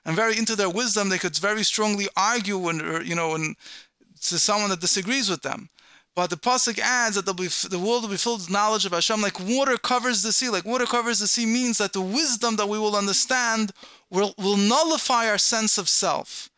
and 0.05 0.17
very 0.17 0.37
into 0.37 0.57
their 0.57 0.69
wisdom, 0.69 1.11
they 1.11 1.19
could 1.19 1.37
very 1.37 1.63
strongly 1.63 2.09
argue 2.17 2.69
and 2.71 2.83
or, 2.83 3.03
you 3.03 3.15
know 3.15 3.39
to 4.23 4.39
someone 4.39 4.71
that 4.71 4.81
disagrees 4.81 5.29
with 5.29 5.43
them. 5.43 5.69
But 6.15 6.29
the 6.29 6.37
pasuk 6.37 6.79
adds 6.79 7.21
that 7.21 7.37
be, 7.37 7.49
the 7.69 7.79
world 7.79 8.03
will 8.03 8.11
be 8.11 8.17
filled 8.19 8.41
with 8.41 8.51
knowledge 8.51 8.85
of 8.85 8.93
Hashem, 8.93 9.23
like 9.23 9.41
water 9.41 9.79
covers 9.79 10.23
the 10.23 10.33
sea. 10.33 10.51
Like 10.51 10.67
water 10.67 10.85
covers 10.85 11.21
the 11.21 11.27
sea 11.27 11.47
means 11.47 11.79
that 11.79 11.95
the 11.95 12.03
wisdom 12.03 12.57
that 12.57 12.69
we 12.69 12.79
will 12.79 12.97
understand 12.97 13.73
will, 14.11 14.35
will 14.37 14.59
nullify 14.59 15.29
our 15.29 15.39
sense 15.39 15.79
of 15.79 15.89
self. 15.89 16.51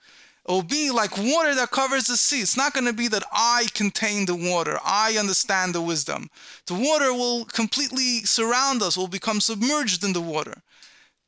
It 0.46 0.52
will 0.52 0.62
be 0.62 0.90
like 0.90 1.16
water 1.16 1.54
that 1.54 1.70
covers 1.70 2.04
the 2.04 2.16
sea. 2.16 2.40
It's 2.40 2.56
not 2.56 2.74
going 2.74 2.86
to 2.86 2.92
be 2.92 3.08
that 3.08 3.24
I 3.32 3.66
contain 3.72 4.26
the 4.26 4.36
water, 4.36 4.78
I 4.84 5.16
understand 5.18 5.74
the 5.74 5.80
wisdom. 5.80 6.28
The 6.66 6.74
water 6.74 7.12
will 7.12 7.46
completely 7.46 8.20
surround 8.20 8.82
us, 8.82 8.96
will 8.96 9.08
become 9.08 9.40
submerged 9.40 10.04
in 10.04 10.12
the 10.12 10.20
water. 10.20 10.62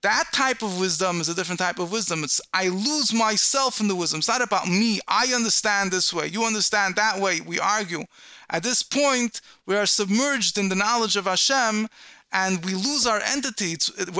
That 0.02 0.26
type 0.32 0.62
of 0.62 0.78
wisdom 0.78 1.20
is 1.20 1.28
a 1.28 1.34
different 1.34 1.58
type 1.58 1.78
of 1.78 1.90
wisdom. 1.90 2.22
It's 2.22 2.40
I 2.52 2.68
lose 2.68 3.12
myself 3.12 3.80
in 3.80 3.88
the 3.88 3.96
wisdom. 3.96 4.18
It's 4.18 4.28
not 4.28 4.42
about 4.42 4.68
me. 4.68 5.00
I 5.08 5.32
understand 5.34 5.90
this 5.90 6.12
way. 6.12 6.28
You 6.28 6.44
understand 6.44 6.94
that 6.94 7.18
way. 7.18 7.40
We 7.40 7.58
argue. 7.58 8.04
At 8.48 8.62
this 8.62 8.82
point, 8.82 9.40
we 9.66 9.74
are 9.74 9.86
submerged 9.86 10.58
in 10.58 10.68
the 10.68 10.76
knowledge 10.76 11.16
of 11.16 11.24
Hashem, 11.24 11.88
and 12.32 12.64
we 12.64 12.74
lose 12.74 13.06
our 13.06 13.20
entity, 13.20 13.76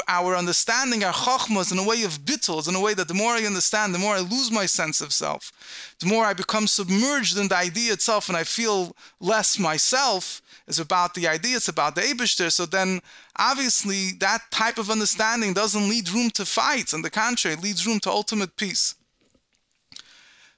our 0.09 0.37
understanding, 0.37 1.05
our 1.05 1.13
chokhmah 1.13 1.71
in 1.73 1.79
a 1.79 1.87
way 1.87 2.03
of 2.05 2.25
bittles, 2.25 2.69
in 2.69 2.75
a 2.75 2.81
way 2.81 2.95
that 2.95 3.09
the 3.09 3.15
more 3.15 3.33
I 3.33 3.45
understand, 3.45 3.95
the 3.95 3.99
more 3.99 4.15
I 4.15 4.21
lose 4.21 4.51
my 4.51 4.67
sense 4.67 5.01
of 5.01 5.13
self. 5.13 5.53
The 6.01 6.07
more 6.07 6.25
I 6.25 6.33
become 6.33 6.67
submerged 6.67 7.37
in 7.37 7.49
the 7.49 7.57
idea 7.57 7.93
itself 7.93 8.29
and 8.29 8.37
I 8.37 8.45
feel 8.45 8.97
less 9.21 9.59
myself, 9.59 10.41
It's 10.67 10.81
about 10.81 11.15
the 11.15 11.29
idea, 11.29 11.57
it's 11.57 11.69
about 11.69 11.95
the 11.95 12.01
Abishter. 12.03 12.51
So 12.51 12.67
then, 12.67 13.01
obviously, 13.37 14.13
that 14.19 14.43
type 14.51 14.79
of 14.79 14.91
understanding 14.91 15.55
doesn't 15.55 15.89
lead 15.89 16.09
room 16.11 16.31
to 16.31 16.45
fights. 16.45 16.93
On 16.93 17.03
the 17.03 17.11
contrary, 17.11 17.57
it 17.57 17.63
leads 17.63 17.87
room 17.87 18.01
to 18.01 18.11
ultimate 18.11 18.57
peace. 18.57 18.95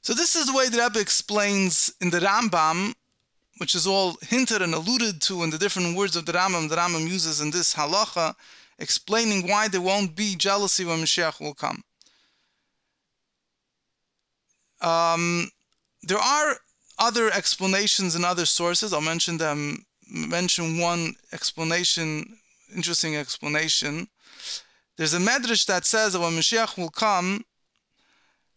So 0.00 0.14
this 0.14 0.34
is 0.34 0.46
the 0.46 0.54
way 0.54 0.68
the 0.68 0.78
Rebbe 0.78 1.00
explains 1.00 1.92
in 2.00 2.10
the 2.10 2.20
Rambam 2.20 2.94
which 3.58 3.74
is 3.74 3.86
all 3.86 4.16
hinted 4.22 4.62
and 4.62 4.74
alluded 4.74 5.20
to 5.22 5.42
in 5.42 5.50
the 5.50 5.58
different 5.58 5.96
words 5.96 6.16
of 6.16 6.26
the 6.26 6.32
Rambam, 6.32 6.68
the 6.68 6.76
Rambam 6.76 7.08
uses 7.08 7.40
in 7.40 7.50
this 7.50 7.74
halacha, 7.74 8.34
explaining 8.78 9.48
why 9.48 9.68
there 9.68 9.80
won't 9.80 10.16
be 10.16 10.36
jealousy 10.36 10.84
when 10.84 10.98
Mashiach 10.98 11.40
will 11.40 11.54
come. 11.54 11.82
Um, 14.80 15.50
there 16.02 16.18
are 16.18 16.56
other 16.98 17.30
explanations 17.30 18.14
in 18.14 18.24
other 18.24 18.46
sources. 18.46 18.92
I'll 18.92 19.00
mention 19.00 19.38
them. 19.38 19.84
Mention 20.10 20.78
one 20.78 21.14
explanation, 21.32 22.38
interesting 22.74 23.16
explanation. 23.16 24.08
There's 24.96 25.14
a 25.14 25.18
medrash 25.18 25.66
that 25.66 25.84
says 25.84 26.14
that 26.14 26.20
when 26.20 26.32
Mashiach 26.32 26.78
will 26.78 26.88
come, 26.88 27.44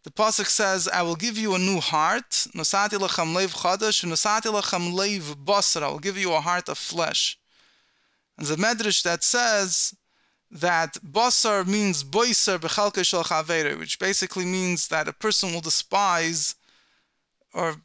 the 0.03 0.11
pasuk 0.11 0.47
says, 0.47 0.87
"I 0.87 1.01
will 1.03 1.15
give 1.15 1.37
you 1.37 1.53
a 1.53 1.59
new 1.59 1.79
heart." 1.79 2.31
Nosati 2.55 2.97
lachem 2.97 3.33
leiv 3.35 3.51
chadash, 3.53 4.03
nosati 4.05 4.51
lachem 4.51 4.93
leiv 4.93 5.35
basar. 5.45 5.83
I 5.83 5.89
will 5.89 5.99
give 5.99 6.17
you 6.17 6.33
a 6.33 6.41
heart 6.41 6.69
of 6.69 6.77
flesh. 6.77 7.37
And 8.37 8.47
the 8.47 8.55
medrash 8.55 9.03
that 9.03 9.23
says 9.23 9.93
that 10.49 10.97
basar 11.03 11.65
means 11.65 12.03
boiser 12.03 12.57
bechalke 12.59 13.05
shel 13.05 13.77
which 13.77 13.99
basically 13.99 14.45
means 14.45 14.87
that 14.87 15.07
a 15.07 15.13
person 15.13 15.53
will 15.53 15.61
despise 15.61 16.55
or 17.53 17.75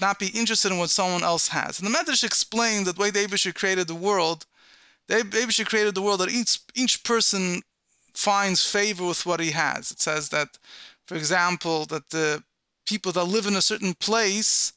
not 0.00 0.18
be 0.18 0.28
interested 0.28 0.72
in 0.72 0.78
what 0.78 0.90
someone 0.90 1.22
else 1.22 1.48
has. 1.48 1.78
And 1.78 1.86
the 1.86 1.96
medrash 1.96 2.24
explained 2.24 2.86
that 2.86 2.96
the 2.96 3.02
way 3.02 3.10
David 3.10 3.54
created 3.54 3.88
the 3.88 3.94
world, 3.94 4.46
David 5.08 5.66
created 5.66 5.94
the 5.94 6.02
world 6.02 6.20
that 6.20 6.30
each 6.30 6.60
each 6.74 7.04
person 7.04 7.62
finds 8.14 8.66
favor 8.66 9.06
with 9.06 9.26
what 9.26 9.40
he 9.40 9.52
has. 9.52 9.90
It 9.90 10.00
says 10.00 10.30
that 10.30 10.58
for 11.08 11.14
example, 11.14 11.86
that 11.86 12.10
the 12.10 12.42
people 12.86 13.12
that 13.12 13.24
live 13.24 13.46
in 13.46 13.56
a 13.56 13.62
certain 13.62 13.94
place, 13.94 14.74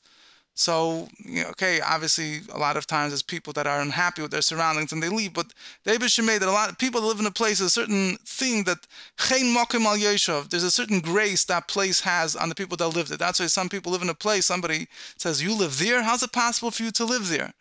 so, 0.53 1.09
you 1.25 1.43
know, 1.43 1.49
okay, 1.49 1.81
obviously, 1.81 2.39
a 2.53 2.57
lot 2.57 2.77
of 2.77 2.87
times 2.87 3.11
there's 3.11 3.21
people 3.21 3.51
that 3.53 3.67
are 3.67 3.81
unhappy 3.81 4.21
with 4.21 4.31
their 4.31 4.41
surroundings 4.41 4.93
and 4.93 5.03
they 5.03 5.09
leave, 5.09 5.33
but 5.33 5.51
David 5.83 6.09
made 6.23 6.41
that 6.41 6.47
a 6.47 6.51
lot 6.51 6.69
of 6.69 6.77
people 6.77 7.01
that 7.01 7.07
live 7.07 7.19
in 7.19 7.25
a 7.25 7.31
place, 7.31 7.59
a 7.59 7.69
certain 7.69 8.15
thing 8.25 8.63
that, 8.63 8.87
there's 10.49 10.63
a 10.63 10.71
certain 10.71 10.99
grace 11.01 11.43
that 11.43 11.67
place 11.67 11.99
has 12.01 12.37
on 12.37 12.47
the 12.47 12.55
people 12.55 12.77
that 12.77 12.87
live 12.87 13.09
there. 13.09 13.17
That's 13.17 13.41
why 13.41 13.47
some 13.47 13.67
people 13.67 13.91
live 13.91 14.01
in 14.01 14.09
a 14.09 14.13
place, 14.13 14.45
somebody 14.45 14.87
says, 15.17 15.43
You 15.43 15.53
live 15.53 15.77
there? 15.79 16.01
How's 16.01 16.23
it 16.23 16.31
possible 16.31 16.71
for 16.71 16.83
you 16.83 16.91
to 16.91 17.03
live 17.03 17.27
there? 17.27 17.53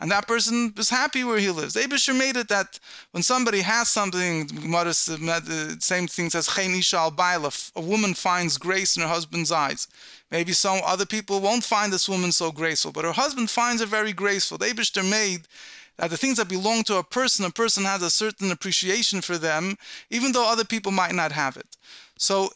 And 0.00 0.10
that 0.12 0.28
person 0.28 0.72
is 0.76 0.90
happy 0.90 1.24
where 1.24 1.38
he 1.38 1.50
lives. 1.50 1.74
Abishter 1.74 2.16
made 2.16 2.36
it 2.36 2.48
that 2.48 2.78
when 3.10 3.22
somebody 3.22 3.62
has 3.62 3.88
something, 3.88 4.46
the 4.46 5.76
same 5.80 6.06
thing 6.06 6.30
says, 6.30 6.48
al 6.48 7.10
bailaf, 7.10 7.72
a 7.74 7.80
woman 7.80 8.14
finds 8.14 8.58
grace 8.58 8.96
in 8.96 9.02
her 9.02 9.08
husband's 9.08 9.50
eyes. 9.50 9.88
Maybe 10.30 10.52
some 10.52 10.80
other 10.84 11.06
people 11.06 11.40
won't 11.40 11.64
find 11.64 11.92
this 11.92 12.08
woman 12.08 12.30
so 12.30 12.52
graceful, 12.52 12.92
but 12.92 13.04
her 13.04 13.12
husband 13.12 13.50
finds 13.50 13.80
her 13.80 13.88
very 13.88 14.12
graceful. 14.12 14.58
The 14.58 14.66
Abishter 14.66 15.08
made 15.08 15.48
that 15.96 16.10
the 16.10 16.16
things 16.16 16.36
that 16.36 16.48
belong 16.48 16.84
to 16.84 16.98
a 16.98 17.02
person, 17.02 17.44
a 17.44 17.50
person 17.50 17.84
has 17.84 18.02
a 18.02 18.10
certain 18.10 18.52
appreciation 18.52 19.20
for 19.20 19.36
them, 19.36 19.76
even 20.10 20.30
though 20.30 20.48
other 20.48 20.64
people 20.64 20.92
might 20.92 21.14
not 21.14 21.32
have 21.32 21.56
it. 21.56 21.76
So 22.16 22.50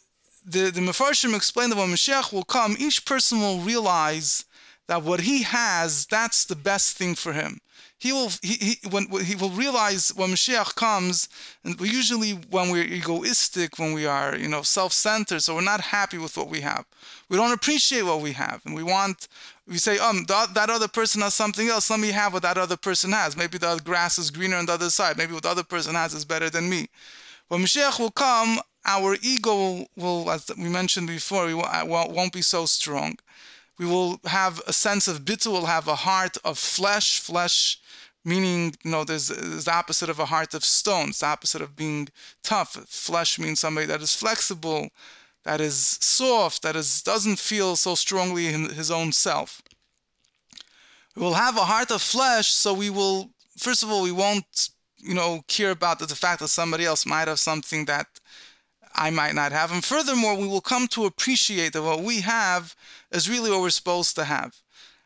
the, 0.45 0.71
the 0.71 0.81
Mefarshim 0.81 1.35
explained 1.35 1.73
that 1.73 1.79
when 1.79 1.89
Mashiach 1.89 2.33
will 2.33 2.45
come, 2.45 2.77
each 2.79 3.05
person 3.05 3.41
will 3.41 3.59
realize 3.59 4.45
that 4.89 5.03
what 5.03 5.21
he 5.21 5.43
has, 5.43 6.07
that's 6.07 6.45
the 6.45 6.57
best 6.57 6.97
thing 6.97 7.15
for 7.15 7.33
him. 7.33 7.59
He 7.99 8.13
will 8.13 8.31
he, 8.43 8.55
he 8.55 8.89
when 8.91 9.07
he 9.25 9.37
will 9.37 9.51
realize 9.51 10.13
when 10.15 10.31
Mashiach 10.31 10.75
comes, 10.75 11.29
and 11.65 11.81
usually 11.81 12.33
when 12.33 12.71
we're 12.71 12.83
egoistic, 12.83 13.79
when 13.79 13.93
we 13.93 14.07
are 14.07 14.37
you 14.37 14.49
know 14.49 14.63
self-centered, 14.63 15.41
so 15.43 15.55
we're 15.55 15.61
not 15.63 15.81
happy 15.81 16.19
with 16.19 16.37
what 16.37 16.49
we 16.49 16.63
have. 16.63 16.85
We 17.29 17.37
don't 17.37 17.53
appreciate 17.53 18.03
what 18.03 18.21
we 18.21 18.33
have, 18.33 18.61
and 18.67 18.75
we 18.75 18.83
want 18.83 19.29
we 19.67 19.79
say, 19.79 19.99
um, 19.99 20.25
that, 20.27 20.55
that 20.55 20.71
other 20.71 20.89
person 20.89 21.23
has 21.23 21.35
something 21.35 21.69
else. 21.69 21.89
Let 21.91 22.01
me 22.01 22.11
have 22.11 22.33
what 22.33 22.43
that 22.43 22.59
other 22.59 22.77
person 22.77 23.13
has. 23.13 23.37
Maybe 23.37 23.59
the 23.59 23.81
grass 23.85 24.19
is 24.19 24.31
greener 24.31 24.57
on 24.57 24.67
the 24.67 24.73
other 24.73 24.91
side. 24.91 25.17
Maybe 25.17 25.33
what 25.33 25.45
the 25.45 25.51
other 25.51 25.63
person 25.63 25.95
has 25.95 26.15
is 26.15 26.25
better 26.25 26.51
than 26.51 26.69
me. 26.69 26.89
When 27.49 27.61
Mashiach 27.61 27.99
will 27.99 28.11
come, 28.11 28.59
our 28.85 29.17
ego 29.23 29.87
will, 29.97 30.31
as 30.31 30.51
we 30.59 30.69
mentioned 30.69 31.07
before, 31.07 31.47
we 31.47 31.55
won't 31.55 32.33
be 32.33 32.43
so 32.43 32.67
strong. 32.67 33.17
We 33.79 33.87
will 33.87 34.21
have 34.25 34.61
a 34.67 34.73
sense 34.73 35.09
of 35.09 35.25
bittul, 35.25 35.53
we'll 35.53 35.67
have 35.67 35.89
a 35.89 35.95
heart 35.97 36.37
of 36.45 36.59
flesh, 36.59 37.21
flesh 37.21 37.79
meaning, 38.25 38.75
you 38.85 38.91
know, 38.91 39.05
there's, 39.05 39.29
there's 39.29 39.65
the 39.65 39.75
opposite 39.75 40.09
of 40.09 40.19
a 40.19 40.27
heart 40.27 40.55
of 40.55 40.65
stone. 40.65 41.09
It's 41.09 41.21
the 41.21 41.27
opposite 41.27 41.63
of 41.63 41.77
being 41.77 42.09
tough. 42.43 42.73
Flesh 42.89 43.39
means 43.39 43.61
somebody 43.61 43.87
that 43.87 44.01
is 44.01 44.15
flexible, 44.15 44.89
that 45.45 45.61
is 45.61 45.99
soft, 46.01 46.63
that 46.63 46.77
is 46.77 47.03
doesn't 47.03 47.39
feel 47.39 47.77
so 47.77 47.95
strongly 47.95 48.49
in 48.49 48.71
his 48.71 48.91
own 48.91 49.13
self. 49.13 49.63
We 51.17 51.23
will 51.23 51.35
have 51.35 51.57
a 51.57 51.65
heart 51.65 51.91
of 51.91 52.01
flesh, 52.01 52.53
so 52.53 52.73
we 52.73 52.91
will, 52.91 53.31
first 53.59 53.83
of 53.83 53.91
all, 53.91 54.03
we 54.03 54.13
won't, 54.13 54.71
you 54.99 55.15
know, 55.15 55.43
care 55.49 55.73
about 55.73 55.99
the, 55.99 56.07
the 56.07 56.15
fact 56.15 56.41
that 56.41 56.49
somebody 56.49 56.85
else 56.85 57.05
might 57.05 57.29
have 57.29 57.41
something 57.41 57.85
that 57.87 58.07
I 58.95 59.11
might 59.11 59.35
not 59.35 59.53
have. 59.53 59.73
And 59.73 59.85
furthermore, 59.85 60.37
we 60.37 60.47
will 60.47 60.61
come 60.61 60.87
to 60.89 61.05
appreciate 61.05 61.73
that 61.73 61.83
what 61.83 62.03
we 62.03 62.21
have 62.21 62.75
is 63.11 63.29
really 63.29 63.51
what 63.51 63.61
we're 63.61 63.71
supposed 63.71 64.15
to 64.17 64.25
have. 64.25 64.57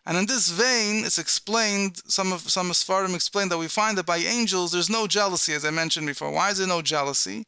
And 0.04 0.16
in 0.16 0.26
this 0.26 0.48
vein, 0.48 1.04
it's 1.04 1.18
explained, 1.18 2.00
some 2.06 2.32
of 2.32 2.42
some 2.42 2.70
of 2.70 2.76
Sfarim 2.76 3.14
explain 3.14 3.48
that 3.48 3.58
we 3.58 3.66
find 3.66 3.98
that 3.98 4.06
by 4.06 4.18
angels 4.18 4.70
there's 4.70 4.88
no 4.88 5.08
jealousy, 5.08 5.52
as 5.52 5.64
I 5.64 5.70
mentioned 5.70 6.06
before. 6.06 6.30
Why 6.30 6.50
is 6.50 6.58
there 6.58 6.66
no 6.68 6.80
jealousy? 6.80 7.46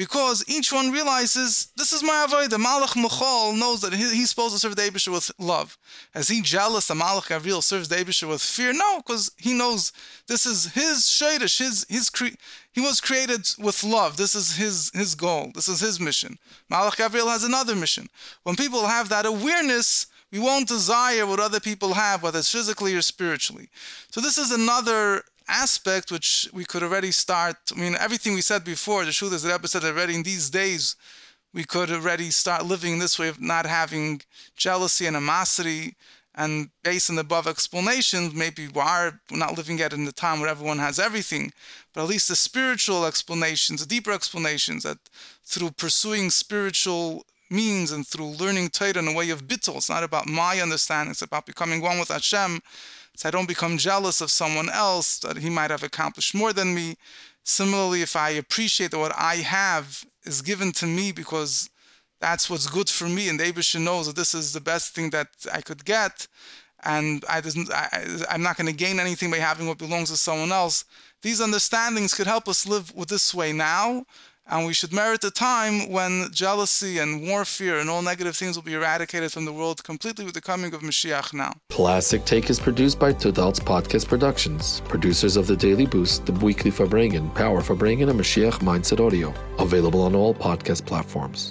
Because 0.00 0.42
each 0.48 0.72
one 0.72 0.92
realizes 0.92 1.68
this 1.76 1.92
is 1.92 2.02
my 2.02 2.26
avodah. 2.26 2.48
The 2.48 2.56
Malach 2.56 2.96
Muchal 2.96 3.52
knows 3.52 3.82
that 3.82 3.92
he, 3.92 4.04
he's 4.04 4.30
supposed 4.30 4.54
to 4.54 4.58
serve 4.58 4.74
the 4.74 4.80
Abishter 4.80 5.12
with 5.12 5.30
love. 5.38 5.76
Is 6.14 6.28
he 6.28 6.40
jealous 6.40 6.86
that 6.86 6.96
Malach 6.96 7.28
Gabriel 7.28 7.60
serves 7.60 7.86
the 7.86 7.96
Abishter 7.96 8.26
with 8.26 8.40
fear? 8.40 8.72
No, 8.72 9.02
because 9.04 9.30
he 9.36 9.52
knows 9.52 9.92
this 10.26 10.46
is 10.46 10.72
his 10.72 11.00
shadish, 11.00 11.58
his 11.58 11.84
his 11.90 12.08
cre- 12.08 12.38
he 12.72 12.80
was 12.80 12.98
created 12.98 13.46
with 13.58 13.84
love. 13.84 14.16
This 14.16 14.34
is 14.34 14.56
his 14.56 14.90
his 14.94 15.14
goal. 15.14 15.50
This 15.54 15.68
is 15.68 15.80
his 15.80 16.00
mission. 16.00 16.38
Malach 16.72 16.96
Gabriel 16.96 17.28
has 17.28 17.44
another 17.44 17.76
mission. 17.76 18.08
When 18.44 18.56
people 18.56 18.86
have 18.86 19.10
that 19.10 19.26
awareness, 19.26 20.06
we 20.32 20.38
won't 20.38 20.66
desire 20.66 21.26
what 21.26 21.40
other 21.40 21.60
people 21.60 21.92
have, 21.92 22.22
whether 22.22 22.38
it's 22.38 22.50
physically 22.50 22.94
or 22.94 23.02
spiritually. 23.02 23.68
So 24.10 24.22
this 24.22 24.38
is 24.38 24.50
another 24.50 25.24
aspect 25.50 26.10
which 26.10 26.48
we 26.52 26.64
could 26.64 26.82
already 26.82 27.10
start. 27.10 27.56
I 27.74 27.78
mean, 27.78 27.96
everything 27.98 28.34
we 28.34 28.40
said 28.40 28.64
before, 28.64 29.04
the 29.04 29.10
is 29.10 29.42
that 29.42 29.68
said 29.68 29.84
already 29.84 30.14
in 30.14 30.22
these 30.22 30.50
days, 30.50 30.96
we 31.52 31.64
could 31.64 31.90
already 31.90 32.30
start 32.30 32.64
living 32.64 32.98
this 32.98 33.18
way 33.18 33.28
of 33.28 33.40
not 33.40 33.66
having 33.66 34.22
jealousy 34.56 35.06
and 35.06 35.16
animosity. 35.16 35.96
And 36.34 36.70
based 36.84 37.10
on 37.10 37.16
the 37.16 37.22
above 37.22 37.48
explanations, 37.48 38.34
maybe 38.34 38.68
we 38.68 38.80
are 38.80 39.20
not 39.30 39.56
living 39.56 39.78
yet 39.78 39.92
in 39.92 40.04
the 40.04 40.12
time 40.12 40.40
where 40.40 40.48
everyone 40.48 40.78
has 40.78 40.98
everything, 40.98 41.52
but 41.92 42.02
at 42.02 42.08
least 42.08 42.28
the 42.28 42.36
spiritual 42.36 43.04
explanations, 43.04 43.80
the 43.80 43.86
deeper 43.86 44.12
explanations, 44.12 44.84
that 44.84 44.98
through 45.44 45.72
pursuing 45.72 46.30
spiritual 46.30 47.26
means 47.50 47.90
and 47.90 48.06
through 48.06 48.30
learning 48.30 48.68
Torah 48.70 48.98
in 48.98 49.08
a 49.08 49.12
way 49.12 49.30
of 49.30 49.48
bittul. 49.48 49.76
It's 49.76 49.90
not 49.90 50.04
about 50.04 50.28
my 50.28 50.60
understanding, 50.60 51.10
it's 51.10 51.22
about 51.22 51.46
becoming 51.46 51.80
one 51.82 51.98
with 51.98 52.08
Hashem. 52.08 52.60
So 53.16 53.28
I 53.28 53.30
don't 53.30 53.48
become 53.48 53.76
jealous 53.76 54.20
of 54.20 54.30
someone 54.30 54.70
else 54.70 55.18
that 55.18 55.38
he 55.38 55.50
might 55.50 55.70
have 55.70 55.82
accomplished 55.82 56.34
more 56.34 56.52
than 56.52 56.74
me. 56.74 56.96
Similarly, 57.44 58.02
if 58.02 58.16
I 58.16 58.30
appreciate 58.30 58.90
that 58.92 58.98
what 58.98 59.14
I 59.16 59.36
have 59.36 60.04
is 60.24 60.42
given 60.42 60.72
to 60.72 60.86
me 60.86 61.12
because 61.12 61.70
that's 62.20 62.50
what's 62.50 62.66
good 62.66 62.88
for 62.88 63.08
me, 63.08 63.28
and 63.28 63.40
the 63.40 63.44
Abishter 63.44 63.80
knows 63.80 64.06
that 64.06 64.16
this 64.16 64.34
is 64.34 64.52
the 64.52 64.60
best 64.60 64.94
thing 64.94 65.10
that 65.10 65.28
I 65.52 65.62
could 65.62 65.84
get, 65.84 66.28
and 66.84 67.24
I, 67.28 67.42
I, 67.72 68.24
I'm 68.30 68.42
not 68.42 68.56
going 68.56 68.66
to 68.66 68.72
gain 68.74 69.00
anything 69.00 69.30
by 69.30 69.38
having 69.38 69.66
what 69.66 69.78
belongs 69.78 70.10
to 70.10 70.16
someone 70.16 70.52
else. 70.52 70.84
These 71.22 71.40
understandings 71.40 72.14
could 72.14 72.26
help 72.26 72.46
us 72.46 72.66
live 72.66 72.94
with 72.94 73.08
this 73.08 73.34
way 73.34 73.52
now, 73.52 74.04
and 74.50 74.66
we 74.66 74.74
should 74.74 74.92
merit 74.92 75.20
the 75.20 75.30
time 75.30 75.90
when 75.90 76.28
jealousy 76.32 76.98
and 76.98 77.26
warfare 77.26 77.78
and 77.78 77.88
all 77.88 78.02
negative 78.02 78.36
things 78.36 78.56
will 78.56 78.64
be 78.64 78.74
eradicated 78.74 79.32
from 79.32 79.44
the 79.44 79.52
world 79.52 79.82
completely 79.84 80.24
with 80.24 80.34
the 80.34 80.40
coming 80.40 80.74
of 80.74 80.82
Mashiach 80.82 81.32
now. 81.32 81.52
Classic 81.70 82.24
Take 82.24 82.50
is 82.50 82.58
produced 82.58 82.98
by 82.98 83.12
Tudal's 83.12 83.60
Podcast 83.60 84.08
Productions, 84.08 84.82
producers 84.88 85.36
of 85.36 85.46
The 85.46 85.56
Daily 85.56 85.86
Boost, 85.86 86.26
The 86.26 86.32
Weekly 86.32 86.70
Farbrengen, 86.70 87.34
Power 87.34 87.62
Farbrengen, 87.62 88.10
and 88.10 88.20
Mashiach 88.20 88.58
Mindset 88.60 89.04
Audio. 89.04 89.32
Available 89.58 90.02
on 90.02 90.14
all 90.14 90.34
podcast 90.34 90.84
platforms. 90.84 91.48